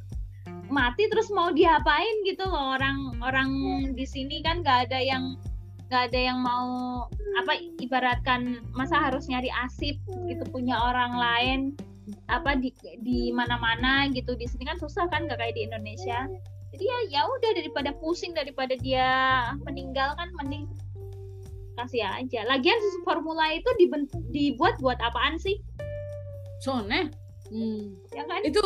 [0.70, 3.50] mati terus mau diapain gitu loh orang orang
[3.94, 5.38] di sini kan nggak ada yang
[5.86, 7.06] nggak ada yang mau
[7.38, 9.94] apa ibaratkan masa harus nyari asip
[10.26, 11.60] gitu punya orang lain
[12.30, 12.70] apa di
[13.02, 14.34] di mana-mana gitu.
[14.38, 16.26] Di sini kan susah kan nggak kayak di Indonesia.
[16.74, 19.08] Jadi ya ya udah daripada pusing daripada dia
[19.64, 20.66] meninggal kan mending
[21.76, 22.40] kasih aja.
[22.44, 25.60] Lagian susu formula itu dibentuk dibuat buat apaan sih?
[26.58, 27.12] Soalnya
[27.48, 28.40] hmm, ya kan?
[28.42, 28.60] Itu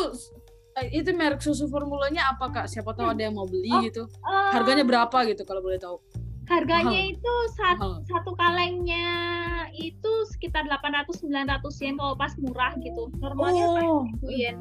[0.87, 2.65] itu merek susu formulanya apa kak?
[2.65, 4.07] Siapa tahu ada yang mau beli Oh, gitu.
[4.07, 5.99] Eh, harganya berapa gitu kalau boleh tahu?
[6.47, 7.11] Harganya mahal.
[7.11, 8.03] itu sat- Mahal.
[8.03, 9.07] satu kalengnya
[9.71, 13.11] itu sekitar 800 900 yen kalau pas murah gitu.
[13.17, 14.03] Normalnya oh.
[14.23, 14.55] 1000 yen.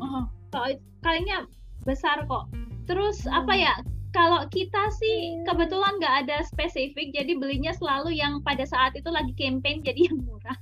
[0.51, 0.67] Kalau
[1.01, 1.47] kalengnya
[1.83, 2.51] besar kok.
[2.85, 3.43] Terus Hmm.
[3.43, 3.75] apa ya
[4.11, 9.33] kalau kita sih kebetulan nggak ada spesifik jadi belinya selalu yang pada saat itu lagi
[9.35, 10.59] campaign jadi yang murah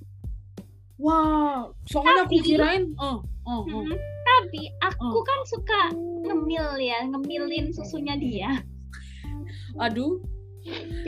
[0.98, 3.82] wow soalnya aku Tapi- kirain oh oh, oh.
[3.84, 3.96] Mhm.
[4.24, 5.24] tapi aku Oh.
[5.24, 5.80] kan suka
[6.24, 8.50] ngemil ya ngemilin susunya dia
[9.78, 10.20] aduh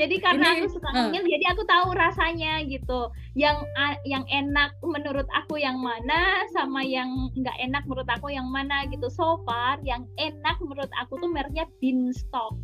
[0.00, 0.96] jadi karena Ini, aku suka eh.
[1.12, 3.00] ngemil jadi aku tahu rasanya gitu.
[3.36, 3.68] Yang
[4.08, 9.06] yang enak menurut aku yang mana sama yang nggak enak menurut aku yang mana gitu.
[9.12, 12.56] So far yang enak menurut aku tuh mereknya Beanstalk.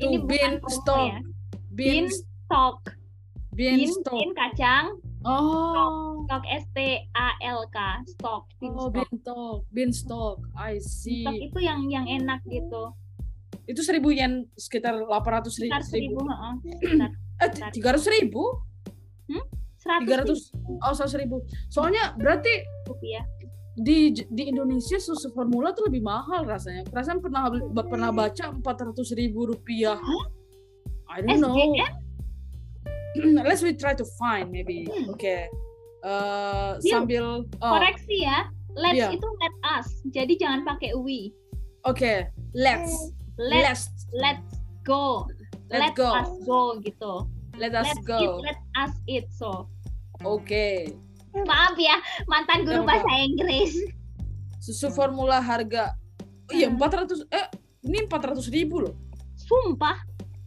[0.00, 1.08] Ini Tuh, bukan Beanstalk.
[1.10, 1.18] ya.
[1.74, 2.78] Bean Beanstalk.
[3.50, 4.86] Bean bean, stock kacang.
[5.20, 6.24] Oh.
[6.24, 6.78] Stalk S T
[7.12, 7.76] A L K
[8.08, 8.48] stalk.
[8.64, 8.92] Oh Beanstalk.
[8.94, 9.58] beanstalk.
[9.74, 10.38] Beanstalk.
[10.56, 11.26] I see.
[11.26, 12.94] Beanstalk itu yang yang enak gitu
[13.70, 16.18] itu seribu yen sekitar 800 ribu, sekitar seribu
[17.42, 18.42] eh tiga ratus ribu?
[19.80, 20.40] Seratus tiga ratus
[20.82, 21.36] oh seratus ribu.
[21.70, 22.52] Soalnya berarti
[22.90, 23.24] rupiah.
[23.80, 26.84] di di Indonesia susu formula tuh lebih mahal rasanya.
[26.90, 27.48] Perasaan pernah
[27.86, 29.96] pernah baca empat ratus ribu rupiah.
[31.08, 31.56] I don't know.
[33.46, 34.84] Let's we try to find maybe.
[34.84, 35.14] Hmm.
[35.14, 35.24] oke.
[36.00, 36.92] Eh, Deal.
[36.92, 38.52] sambil oh, koreksi ya.
[38.76, 39.16] Let's Iya.
[39.16, 39.86] itu let us.
[40.12, 41.32] Jadi jangan pakai we.
[41.88, 44.44] Oke let's let let's let's
[44.84, 45.24] go.
[45.72, 46.10] Let's let go.
[46.12, 47.12] us go gitu.
[47.56, 49.70] Let us let's eat go let us eat so.
[50.20, 50.92] Oke.
[51.32, 51.96] Maaf ya
[52.28, 53.72] mantan guru bahasa Inggris.
[54.60, 55.96] Susu formula harga.
[56.50, 56.76] Oh iya Hmm.
[56.76, 57.46] 400 eh
[57.86, 58.94] ini 400 ribu loh.
[59.40, 59.96] Sumpah.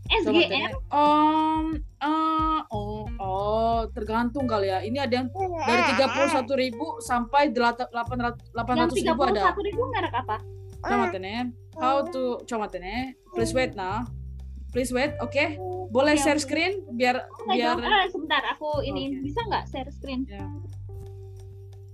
[0.03, 0.69] SGM.
[0.91, 4.83] Om, eh, oh, oh, tergantung kali ya.
[4.83, 5.31] Ini ada yang
[5.63, 7.87] dari tiga puluh satu ribu sampai delapan
[8.51, 9.43] delapan yang ratus tiga ribu puluh ada.
[9.49, 10.37] satu ribu merek apa?
[10.83, 11.49] Coba tanya.
[11.75, 13.13] How to, coba tanya.
[13.33, 14.05] Please wait nah.
[14.69, 15.45] Please wait, oke?
[15.93, 16.45] Boleh Oke, share oke.
[16.45, 17.77] screen biar Nggak, biar.
[17.77, 19.29] Eh, sebentar aku ini Oke.
[19.29, 20.41] bisa nggak share screen Ya.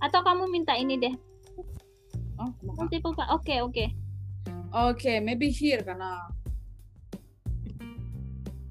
[0.00, 1.12] atau kamu minta ini deh
[2.40, 3.86] Oh, multiple oke oke
[4.72, 6.24] Oke, maybe here karena.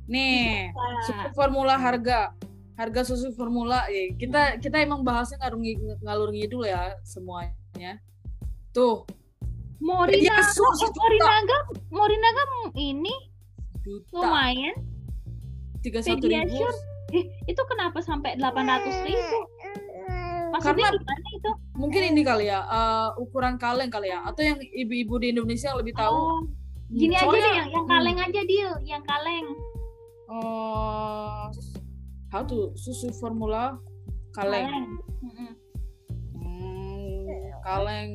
[0.09, 0.73] Nih,
[1.05, 2.33] susu formula harga
[2.73, 5.37] harga susu formula ya kita kita emang bahasnya
[6.01, 7.99] ngalur ngidul ya semuanya
[8.71, 9.03] tuh
[9.79, 10.37] Morinaga Ya.
[10.99, 11.57] Morinaga
[11.89, 12.43] Morinaga
[12.75, 13.13] ini
[13.79, 14.75] juta lumayan
[15.79, 16.67] tiga satu ribu.
[17.09, 19.37] Eh, itu kenapa sampai 800 ribu?
[20.49, 21.51] Maksudnya Karena- gimana itu?
[21.73, 25.79] mungkin ini kali ya eh, ukuran kaleng kali ya atau yang ibu-ibu di Indonesia yang
[25.79, 26.39] lebih tahu Oh,
[26.91, 29.45] gini aja Soalnya- deh, yang, yang kaleng aja deal, yang kaleng.
[30.27, 31.43] eh,
[32.29, 33.79] how to susu formula
[34.31, 35.51] kaleng Mm-mm.
[36.35, 37.25] Hmm,
[37.63, 38.09] kaleng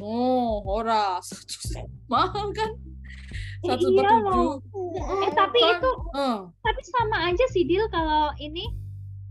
[0.00, 1.20] oh ora
[2.12, 2.70] mahal kan
[3.62, 4.58] satu iya tujuh loh.
[5.22, 8.66] Eh tapi Kan- itu Eh, tapi sama aja sih deal kalau ini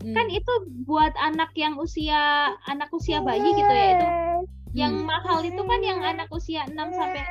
[0.01, 0.15] hmm.
[0.15, 0.53] kan itu
[0.87, 4.07] buat anak yang usia anak usia bayi gitu ya itu.
[4.71, 5.07] Yang Hmm.
[5.07, 7.27] mahal itu kan yang anak usia 6 sampai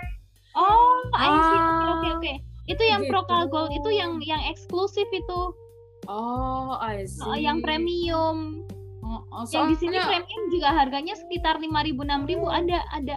[0.50, 1.58] Oh, I see.
[1.62, 2.32] Oke Ah, oke oke.
[2.66, 3.10] Itu yang gitu.
[3.14, 5.40] Procal Gold itu yang yang eksklusif itu,
[6.04, 7.22] Oh, I see.
[7.22, 8.66] Oh, yang premium.
[9.30, 13.16] Oh, oh, Yang di sini soalnya- premium juga harganya sekitar 5.000 6.000 ada ada.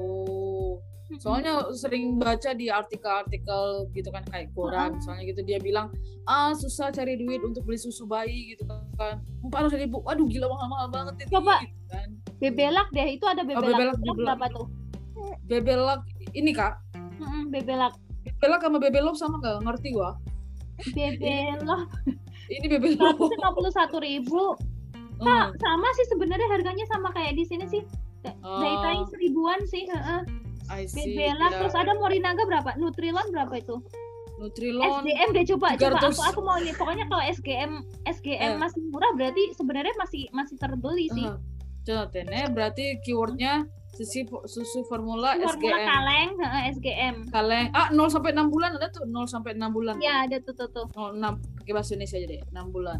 [0.00, 0.82] Oh,
[1.16, 3.62] soalnya sering baca di artikel-artikel
[3.92, 8.02] gitu kan kayak koran, soalnya gitu dia bilang ah susah cari duit untuk beli susu
[8.04, 9.22] bayi gitu kan.
[9.40, 11.30] Empat ratus ribu, waduh gila mahal-mahal banget ini.
[11.30, 11.62] Coba.
[11.62, 12.08] gitu kan.
[12.36, 13.62] Bebelak deh, itu ada bebelak.
[13.64, 14.26] bebelak, Bebelak bebelak.
[14.26, 14.66] berapa tuh?
[15.44, 16.00] Bebelak
[16.32, 16.74] ini kak,
[17.14, 17.94] Mm-mm, bebelak.
[18.26, 20.18] bebelak sama bebelop sama nggak ngerti gua.
[20.90, 21.86] Bebelak
[22.44, 23.16] Ini bebelop.
[23.16, 24.58] 151 ribu.
[25.16, 25.54] Hmm.
[25.54, 27.82] Sama sih sebenarnya harganya sama kayak di sini sih.
[28.40, 29.84] Oh, Daitai seribuan sih.
[29.84, 30.20] heeh.
[30.66, 31.12] I see.
[31.12, 31.58] Bebelak ya.
[31.60, 32.72] terus ada Morinaga berapa?
[32.74, 33.76] Nutrilon berapa itu?
[34.34, 35.04] Nutrilon.
[35.04, 36.08] SGM deh coba coba 300.
[36.08, 37.72] aku aku mau lihat pokoknya kalau SGM
[38.04, 38.58] SGM Eh.
[38.58, 41.22] masih murah berarti sebenarnya masih masih terbeli sih.
[41.22, 41.38] Uh,
[41.84, 45.86] Coba tene berarti keywordnya susu susu formula Formula SGM.
[45.86, 47.14] kaleng heeh, SGM.
[47.28, 47.68] Kaleng.
[47.70, 49.94] Ah 0 sampai 6 bulan ada tuh 0 sampai 6 bulan.
[50.00, 50.86] Ya ada tuh tuh tuh.
[50.90, 51.22] 0 6
[51.60, 52.98] pakai bahasa Indonesia aja deh 6 bulan.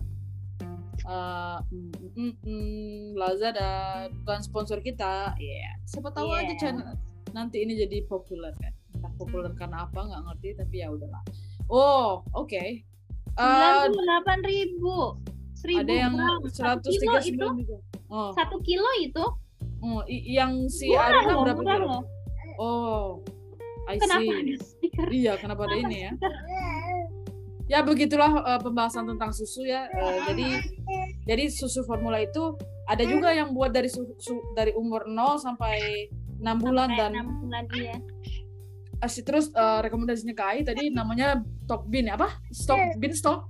[1.04, 3.72] Eh, mm, mm, mm, Lazada
[4.24, 6.60] bukan sponsor kita, ya siapa tahu aja Yes.
[6.60, 6.96] channel
[7.36, 8.72] nanti ini jadi populer kan.
[8.96, 11.20] Entah populer karena apa nggak ngerti tapi ya udahlah.
[11.68, 12.56] Oh oke.
[13.34, 15.18] Eh, delapan ribu.
[15.52, 16.14] Seribu ada yang.
[16.48, 17.76] Satu kilo itu 139 juga.
[18.08, 19.24] Oh, satu kilo itu
[19.82, 22.02] oh, yang si murah Aruna loh, berapa murah loh.
[22.56, 23.06] Oh,
[23.90, 24.30] I Kenapa see.
[24.40, 25.06] ada stiker?
[25.10, 26.12] Iya, kenapa ada ini ya?
[27.64, 29.88] Ya begitulah eh, pembahasan tentang susu ya.
[29.88, 30.48] Eh, jadi
[31.24, 36.06] jadi susu formula itu ada juga yang buat dari su- su- dari umur 0 sampai
[36.36, 37.96] 6 bulan Sampai dan enam bulan iya.
[39.00, 42.36] kasih terus eh, rekomendasinya ke Ai tadi namanya Tok Bean apa?
[42.52, 43.48] Stock Bean Stock.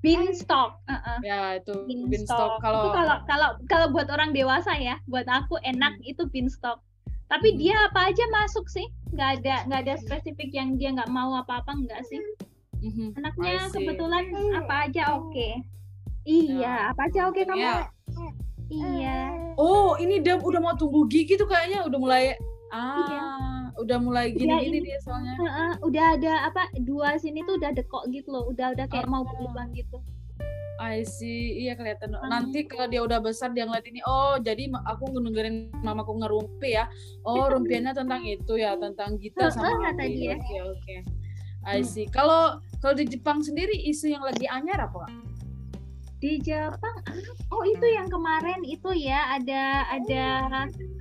[0.00, 0.84] Beanstalk.
[0.84, 1.16] Heeh.
[1.24, 2.60] Ya itu Bean beanstalk.
[2.60, 6.84] Stock kalau kalau kalau kalau buat orang dewasa ya, buat aku enak itu beanstalk.
[7.24, 7.58] Tapi Hmm.
[7.58, 8.84] dia apa aja masuk sih,
[9.16, 12.20] nggak ada nggak ada spesifik yang dia nggak mau apa-apa nggak sih.
[12.84, 13.16] Mhm.
[13.16, 15.48] Anaknya kebetulan apa aja oke.
[16.22, 16.74] Iya, Ya.
[16.88, 17.56] apa aja oke kamu.
[17.58, 17.76] Ya.
[18.66, 19.18] Iya.
[19.56, 22.22] Oh, ini dia udah mau tumbuh gigi tuh kayaknya udah mulai
[22.70, 23.22] ah, Iya.
[23.76, 24.86] udah mulai Udah gini-gini ini.
[24.86, 25.34] dia soalnya.
[25.34, 29.20] Heeh, udah ada apa dua sini tuh udah dekok gitu loh, udah udah kayak mau
[29.20, 29.26] Oh.
[29.26, 30.00] berlubang gitu.
[30.74, 32.12] I see, iya kelihatan.
[32.12, 32.26] Hmm.
[32.26, 36.74] Nanti kalau dia udah besar dia ngeliat ini, oh jadi ma- aku ngedengerin mamaku ngerumpi
[36.74, 36.90] ya.
[37.22, 40.14] Oh rumpiannya tentang itu ya, tentang kita sama Heeh, kata Abi.
[40.18, 40.34] dia.
[41.64, 41.88] I Hmm.
[41.88, 42.06] see.
[42.08, 45.08] Kalau kalau di Jepang sendiri isu yang lagi anyar apa?
[46.20, 47.04] Di Jepang,
[47.52, 50.24] oh itu yang kemarin itu ya ada ada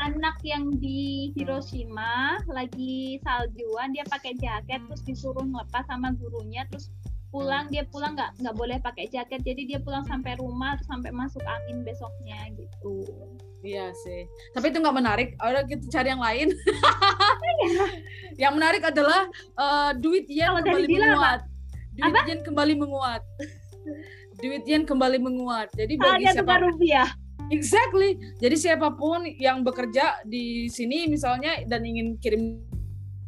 [0.03, 6.91] anak yang di Hiroshima lagi saljuan dia pakai jaket terus disuruh ngelepas sama gurunya terus
[7.33, 11.41] pulang dia pulang nggak nggak boleh pakai jaket jadi dia pulang sampai rumah sampai masuk
[11.41, 13.01] angin besoknya gitu.
[13.65, 14.29] Iya sih.
[14.53, 15.29] Tapi itu nggak menarik.
[15.41, 16.53] Udah kita cari yang lain.
[18.43, 21.09] yang menarik adalah eh, duit yen Kalau kembali Dila apa?
[21.09, 21.41] menguat.
[21.97, 23.23] Duit yen kembali menguat.
[24.43, 25.67] duit yen kembali menguat.
[25.73, 27.09] Jadi bagi Hanya siapa rupiah.
[27.49, 28.21] Exactly.
[28.37, 32.61] Jadi siapa pun yang bekerja di sini misalnya dan ingin kirim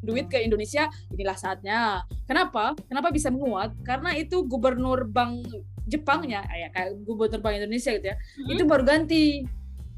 [0.05, 2.05] duit ke Indonesia, inilah saatnya.
[2.23, 2.77] Kenapa?
[2.85, 3.73] Kenapa bisa menguat?
[3.81, 5.49] Karena itu gubernur bank
[5.85, 8.17] Jepangnya, ya kayak gubernur bank Indonesia gitu ya.
[8.17, 8.49] Hmm?
[8.49, 9.45] Itu baru ganti.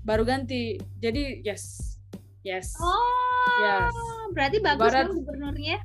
[0.01, 0.75] Baru ganti.
[0.97, 1.95] Jadi yes.
[2.41, 2.75] Yes.
[2.75, 3.91] Oh, Yes.
[4.31, 5.79] berarti bagus Barat- dong gubernurnya.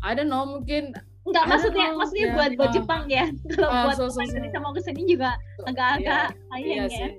[0.00, 0.92] I don't know, mungkin
[1.26, 2.74] Enggak maksudnya know, maksudnya ya, buat buat ah.
[2.74, 3.24] Jepang ya.
[3.52, 4.22] Kalau Ah, buat so, so, so.
[4.22, 6.88] Indonesia mau ke sini juga agak-agak sayang Iya ya.
[6.88, 7.10] sih.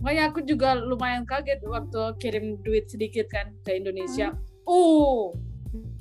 [0.00, 4.32] Makanya aku juga lumayan kaget waktu kirim duit sedikit kan ke Indonesia.
[4.32, 4.40] Hmm.
[4.66, 5.36] Oh,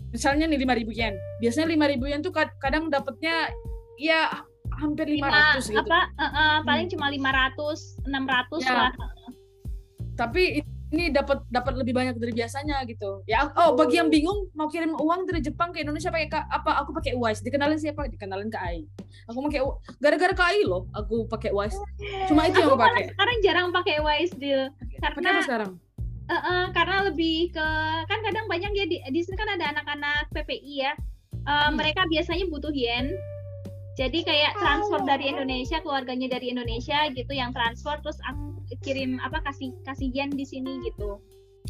[0.09, 1.13] misalnya nih 5000 yen.
[1.37, 3.49] Biasanya 5000 yen tuh kad- kadang dapatnya
[3.95, 4.29] ya
[4.71, 5.79] hampir 500 Lima, gitu.
[5.81, 8.73] apa eh, eh, paling cuma 500 600 Ya.
[8.73, 8.91] lah
[10.15, 13.21] Tapi ini dapat dapat lebih banyak dari biasanya gitu.
[13.23, 16.81] Ya oh bagi yang bingung mau kirim uang dari Jepang ke Indonesia pakai ka- apa?
[16.81, 17.39] Aku pakai Wise.
[17.39, 18.09] Dikenalin siapa?
[18.09, 18.83] Dikenalin ke Ai.
[19.25, 19.61] Aku pakai
[19.97, 21.77] gara-gara ke Ai loh aku pakai Wise.
[22.25, 23.05] Cuma itu yang aku aku malah pakai.
[23.07, 25.71] sekarang jarang pakai Wise deal Pakai apa karena sekarang?
[26.29, 27.67] Eh, eh, karena lebih ke
[28.05, 30.93] kan kadang banyak ya di, di sini kan ada anak-anak PPI ya
[31.39, 31.79] Eh, Hmm.
[31.79, 33.09] mereka biasanya butuh yen
[33.97, 39.41] jadi kayak transfer dari Indonesia keluarganya dari Indonesia gitu yang transfer terus aku kirim apa
[39.43, 41.17] kasih kasih yen di sini gitu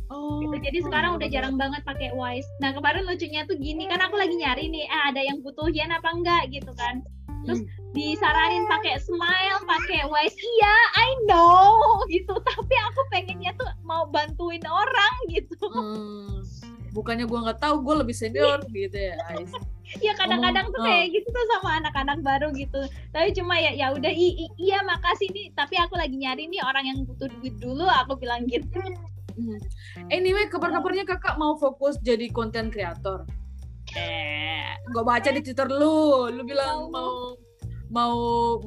[0.10, 0.42] Oh.
[0.42, 0.58] gitu.
[0.58, 2.50] Jadi sekarang udah jarang banget pakai Wise.
[2.62, 5.94] Nah kemarin lucunya tuh gini kan aku lagi nyari nih, ah ada yang butuh yen
[5.94, 7.06] apa enggak gitu kan.
[7.44, 10.38] Terus disaranin pakai Smile, pakai Wise.
[10.38, 11.78] Iya, I know
[12.14, 12.36] gitu.
[12.36, 15.56] Tapi aku pengennya tuh mau bantuin orang gitu.
[15.66, 16.44] Hmm,
[16.92, 19.16] bukannya gua nggak tahu, gua lebih senior gitu ya.
[20.00, 20.86] Ya kadang-kadang tuh Oh.
[20.86, 22.78] kayak gitu tuh sama anak-anak baru gitu.
[23.10, 24.14] Tapi cuma ya ya udah
[24.56, 25.50] iya makasih nih.
[25.58, 27.90] Tapi aku lagi nyari nih orang yang butuh duit dulu.
[28.06, 28.78] Aku bilang gitu.
[29.34, 29.58] Hmm.
[30.12, 33.24] Anyway, kabar-kabarnya kakak mau fokus jadi konten kreator.
[33.98, 37.34] Eh, gua baca di Twitter lu, lu bilang mau
[37.90, 38.18] mau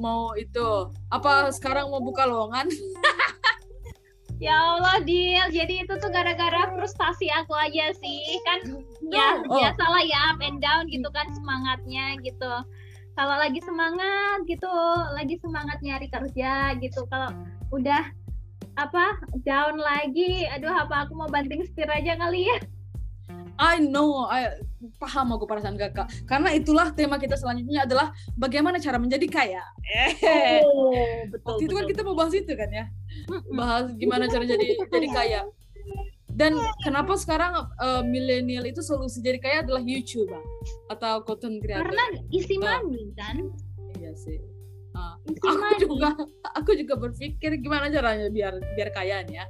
[0.02, 2.66] mau itu apa sekarang mau buka lowongan?
[4.42, 5.54] Ya Allah, Dil.
[5.54, 8.42] Jadi itu tuh gara-gara frustasi aku aja sih.
[8.42, 9.54] Kan ya Oh.
[9.54, 12.50] biasalah ya up and down gitu kan semangatnya gitu.
[13.14, 14.66] Kalau lagi semangat gitu,
[15.14, 17.06] lagi semangat nyari kerja gitu.
[17.06, 17.30] Kalau
[17.70, 18.02] udah
[18.74, 19.14] apa
[19.46, 22.58] down lagi, aduh apa aku mau banting setir aja kali ya?
[23.62, 24.59] I know, I
[24.98, 26.11] paham aku perasaan kakak.
[26.27, 29.62] Karena itulah tema kita selanjutnya adalah bagaimana cara menjadi kaya.
[29.87, 30.90] Eh, Oh,
[31.31, 31.46] betul.
[31.46, 31.90] waktu itu kan betul.
[31.94, 32.85] kita mau bahas itu kan ya.
[33.48, 35.41] Bahas gimana cara jadi jadi kaya.
[36.26, 40.43] Dan kenapa sekarang eh, milenial itu solusi jadi kaya adalah YouTube Bang?
[40.91, 41.86] atau content creator?
[41.86, 42.82] Karena isi Ah.
[42.82, 43.36] money kan.
[43.95, 44.43] Iya sih.
[45.22, 45.78] Isi aku money.
[45.78, 46.09] juga
[46.53, 49.47] aku juga berpikir gimana caranya biar biar kaya nih ya.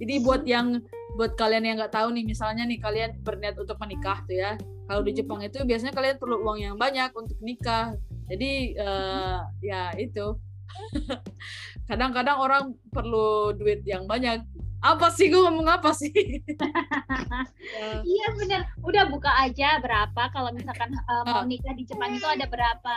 [0.00, 0.80] Jadi buat yang
[1.14, 4.56] buat kalian yang nggak tahu nih misalnya nih kalian berniat untuk menikah tuh ya.
[4.88, 7.92] Kalau di Jepang itu biasanya kalian perlu uang yang banyak untuk nikah.
[8.26, 10.34] Jadi eh, ya itu.
[11.90, 14.42] Kadang-kadang orang perlu duit yang banyak
[14.80, 16.08] Apa sih gue ngomong apa sih?
[16.08, 18.00] Ya.
[18.16, 18.60] Iya bener.
[18.80, 21.44] Udah buka aja berapa kalau misalkan uh, mau Ah.
[21.44, 22.96] nikah di Jepang itu ada berapa?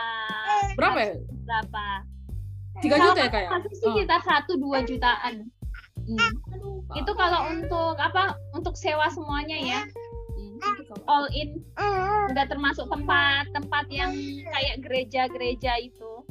[0.79, 1.13] Berapa ya?
[1.43, 1.85] Berapa?
[2.79, 3.49] Tiga juta ya kayak?
[3.51, 5.51] Pasti sekitar satu dua jutaan.
[6.93, 8.37] Itu kalau untuk apa?
[8.53, 9.81] Untuk sewa semuanya ya.
[11.09, 11.59] All in
[12.31, 14.15] udah termasuk tempat-tempat yang
[14.47, 16.23] kayak gereja-gereja itu.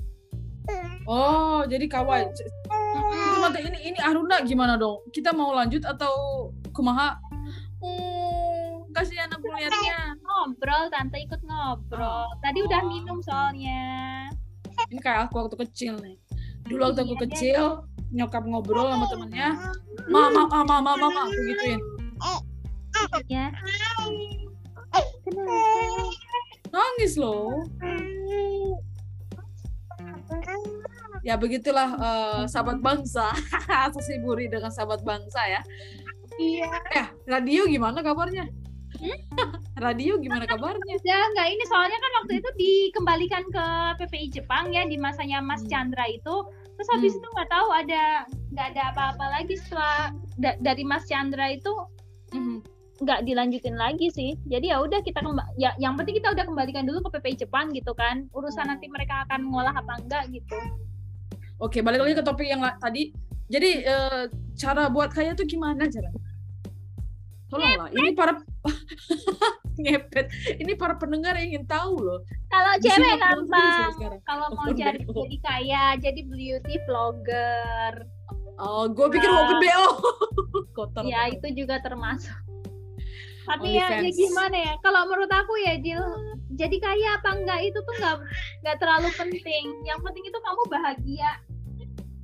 [1.04, 2.30] Oh, jadi kawan.
[3.36, 5.02] Cuma ini ini Aruna gimana dong?
[5.10, 7.18] Kita mau lanjut atau kumaha?
[7.82, 10.14] Hmm, kasihan aku liatnya.
[10.22, 12.30] Ngobrol, tante ikut ngobrol.
[12.40, 12.88] Tadi udah Oh.
[12.88, 13.82] minum soalnya.
[14.88, 16.16] Ini kayak aku waktu kecil nih.
[16.70, 17.62] Dulu waktu aku Iya, kecil,
[18.12, 19.48] nyokap ngobrol sama temennya,
[20.06, 21.80] mama, mama, mama, mama, aku gituin.
[23.26, 23.48] Ya.
[25.24, 25.56] Kenapa?
[26.72, 27.64] Nangis loh.
[31.22, 33.32] Ya begitulah eh, sahabat bangsa.
[33.96, 35.60] Sesiburi dengan sahabat bangsa ya.
[36.36, 36.68] Iya.
[36.96, 38.48] Eh, radio gimana kabarnya?
[39.76, 40.94] radio gimana kabarnya?
[41.00, 43.64] Udah nggak ini soalnya kan waktu itu dikembalikan ke
[43.98, 45.70] PPI Jepang ya di masanya Mas Hmm.
[45.70, 46.36] Chandra itu.
[46.76, 47.20] Terus habis Hmm.
[47.22, 48.02] itu nggak tahu ada
[48.52, 51.72] nggak ada apa-apa lagi setelah da- dari Mas Chandra itu
[52.32, 52.56] Mhm.
[53.02, 54.38] nggak dilanjutin lagi sih.
[54.46, 55.20] Jadi ya udah kita
[55.56, 58.26] ya yang penting kita udah kembalikan dulu ke PPI Jepang gitu kan.
[58.32, 58.76] Urusan Hmm.
[58.76, 60.56] nanti mereka akan ngolah apa enggak gitu.
[61.58, 63.14] Oke, balik lagi ke topik yang tadi.
[63.46, 64.24] Jadi eh,
[64.56, 66.31] cara buat kaya tuh gimana caranya?
[67.52, 68.32] Tolonglah, ini para
[69.82, 70.26] ngepet.
[70.56, 72.20] Ini para pendengar yang ingin tahu loh.
[72.48, 73.92] Kalau cewek gampang.
[74.24, 75.12] Kalau mau Oh, jadi BO.
[75.24, 78.08] jadi kaya, jadi beauty vlogger.
[78.56, 79.86] Oh, gue pikir mau ke BO.
[80.76, 81.04] Kotor.
[81.04, 82.32] Ya itu juga termasuk.
[83.42, 84.74] Tapi ya, ya gimana ya?
[84.86, 85.98] Kalau menurut aku ya Dil,
[86.54, 88.16] jadi kaya apa enggak itu tuh nggak
[88.62, 89.66] nggak terlalu penting.
[89.82, 91.32] Yang penting itu kamu bahagia.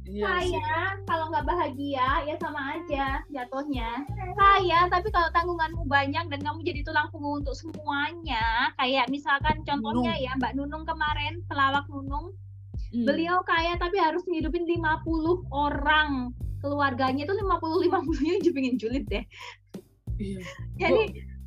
[0.08, 0.56] Iya sih.
[0.56, 3.90] Kaya kalau nggak bahagia ya sama aja jatuhnya.
[4.34, 10.16] Kaya tapi kalau tanggunganmu banyak dan kamu jadi tulang punggung untuk semuanya, kayak misalkan contohnya
[10.16, 12.32] ya Mbak Nunung kemarin, pelawak Nunung,
[12.88, 13.04] Hmm.
[13.04, 16.32] beliau kaya tapi harus ngidupin 50 orang
[16.64, 19.24] keluarganya itu 50 50 nya pengen julid deh.
[20.16, 20.40] Iya.
[20.80, 21.02] Jadi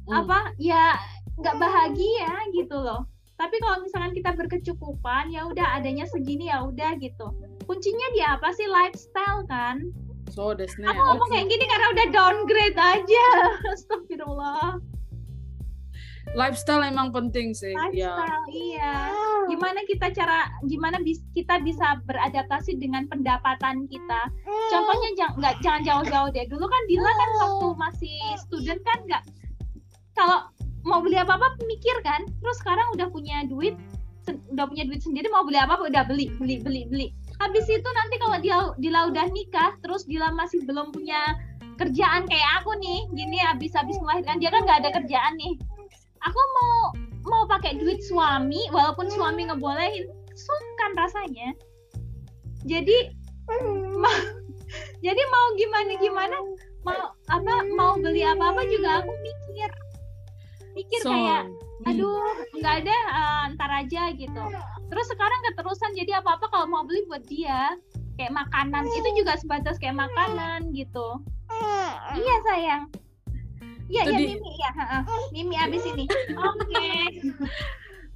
[0.05, 0.21] Hmm.
[0.21, 1.01] apa ya
[1.41, 3.09] nggak bahagia gitu loh
[3.41, 7.33] tapi kalau misalkan kita berkecukupan ya udah adanya segini ya udah gitu.
[7.65, 8.69] Kuncinya di apa sih?
[8.69, 9.81] Lifestyle kan?
[10.29, 10.85] So, desne.
[10.85, 11.33] aku ngomong Oke.
[11.33, 13.27] kayak gini karena udah downgrade aja.
[13.73, 14.77] Astagfirullah.
[16.37, 17.73] Lifestyle emang penting sih.
[17.91, 18.13] Ya.
[18.13, 18.95] lifestyle iya.
[19.49, 24.29] Gimana kita cara gimana bis, kita bisa beradaptasi dengan pendapatan kita?
[24.69, 26.45] Contohnya jangan nggak jangan jauh-jauh deh.
[26.45, 29.23] Dulu kan Dila kan waktu masih student kan nggak
[30.15, 30.39] kalau
[30.87, 32.25] mau beli apa apa mikir kan.
[32.41, 33.77] Terus sekarang udah punya duit
[34.29, 37.07] udah punya duit sendiri mau beli apa apa udah beli beli beli beli.
[37.41, 41.17] Habis itu nanti kalau dia Dila udah nikah terus Dila masih belum punya
[41.81, 45.57] kerjaan kayak aku nih gini habis habis melahirkan dia kan nggak ada kerjaan nih.
[46.21, 46.75] Aku mau
[47.25, 50.05] mau pakai duit suami walaupun suami ngebolehin
[50.37, 51.57] sungkan rasanya.
[52.69, 53.09] Jadi
[53.97, 54.29] ma-
[55.05, 56.35] jadi mau gimana gimana
[56.85, 59.69] mau apa mau beli apa apa juga aku mikir
[60.77, 61.89] mikir So, kayak hmm.
[61.89, 62.21] aduh
[62.57, 64.43] nggak ada eh, ntar aja gitu.
[64.91, 67.75] Terus sekarang keterusan jadi apa apa kalau mau beli buat dia
[68.19, 68.87] kayak makanan.
[68.91, 71.19] Itu juga sebatas kayak makanan gitu.
[72.15, 72.83] Iya sayang.
[73.91, 75.01] Iya iya Mimi ya heeh.
[75.35, 76.05] Mimi abis ini.
[76.39, 76.91] Oke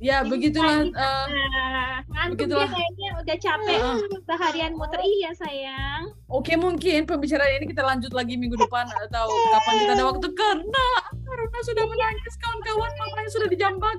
[0.06, 2.70] Ya, begitulah lagi, eh, Begitulah.
[2.70, 3.98] kayaknya udah capek Heeh.
[4.24, 9.74] seharian muter iya sayang Oke mungkin pembicaraan ini kita lanjut lagi minggu depan atau kapan
[9.82, 10.88] kita ada waktu karena
[11.26, 13.98] karena sudah menangis kawan-kawan mamanya sudah dijambak.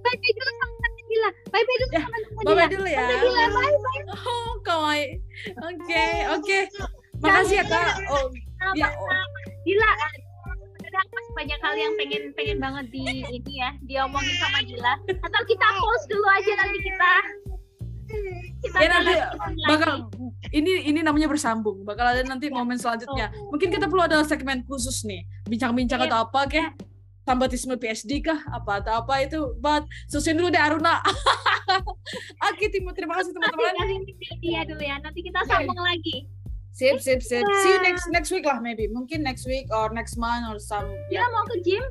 [0.00, 2.68] bye bye dulu sama Tante Dila bye bye dulu Ya, sama Tante Bye Dila bye
[2.68, 3.00] dulu ya.
[3.00, 5.06] Tante Dila bye bye Oh, kawaii.
[5.56, 6.58] Oke, oke.
[7.18, 7.92] Makasih ya Kak.
[8.08, 8.28] Oh,
[8.72, 8.88] ya.
[8.92, 9.24] oh.
[9.62, 9.88] Dila
[10.92, 15.42] ada masih banyak hal yang pengen pengen banget di ini ya diomongin sama Dila atau
[15.44, 17.12] kita pause dulu aja nanti kita
[18.60, 19.66] kita Ya, nanti lanjutin lagi.
[19.66, 19.92] bakal
[20.50, 21.86] ini ini namanya bersambung.
[21.86, 23.30] Bakal ada nanti momen selanjutnya.
[23.48, 26.10] Mungkin kita perlu ada segmen khusus nih, bincang-bincang Iya.
[26.10, 26.74] atau apa kek?
[27.22, 28.42] Sambatisme PSD kah?
[28.50, 29.54] Apa atau apa itu?
[29.56, 30.98] But susun dulu deh Aruna.
[32.50, 34.02] Oke, terima kasih teman-teman.
[34.42, 36.26] dia dulu ya nanti kita sambung lagi
[36.70, 37.44] Sip, sip, sip.
[37.44, 38.86] See you next next week lah maybe.
[38.88, 40.86] Mungkin next week or next month or some.
[41.10, 41.82] Ya, mau ke gym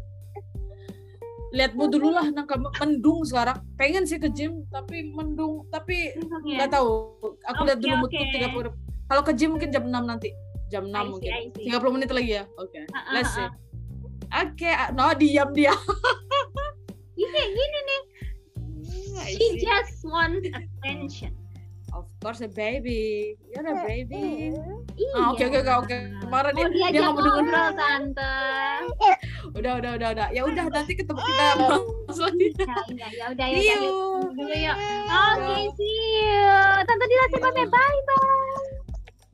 [1.49, 2.29] lihat mood dulu lah.
[2.29, 3.57] Nangka mendung sekarang.
[3.73, 5.65] Pengen sih ke gym, tapi mendung.
[5.73, 6.13] Tapi
[6.45, 7.17] ya nggak tahu.
[7.49, 8.73] Aku lihat Oke, dulu oke.
[8.73, 9.09] 30.
[9.09, 10.29] Kalau ke gym mungkin jam 6 nanti.
[10.69, 11.31] Jam 6 I see, mungkin.
[11.57, 11.73] See.
[11.73, 12.43] 30 menit lagi ya.
[12.61, 12.79] Oke.
[12.93, 13.41] Ah, ah, Let's see.
[13.41, 13.51] ah.
[14.29, 15.73] Oke, ah, no diam dia.
[17.17, 18.01] Ini gini nih
[19.35, 21.33] she just want attention
[22.19, 23.35] course a baby.
[23.55, 24.51] You're a baby.
[24.99, 25.31] Iya.
[25.31, 25.97] Oke oke oke oke.
[26.19, 28.35] Kemarin dia, Mau dia nggak mau ngobrol tante.
[29.55, 30.27] Udah udah udah udah.
[30.35, 31.47] Ya udah nanti ketemu kita
[32.11, 32.67] selanjutnya.
[32.67, 33.57] Ya, ya, ya udah ya.
[33.57, 33.79] See you.
[33.79, 34.35] yuk.
[34.35, 34.77] Dulu yuk.
[35.07, 36.55] Oke, see you.
[36.83, 37.99] Tante Dila sih bye bye bye.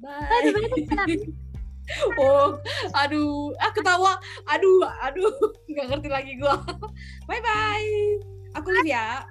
[0.06, 1.22] Bye.
[2.18, 2.58] Oh,
[2.98, 4.18] aduh, ah ketawa.
[4.50, 5.30] Aduh, aduh,
[5.70, 6.58] nggak ngerti lagi gua.
[7.30, 7.94] Bye bye.
[8.58, 9.22] Aku Livia.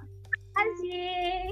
[0.55, 1.51] Ansi.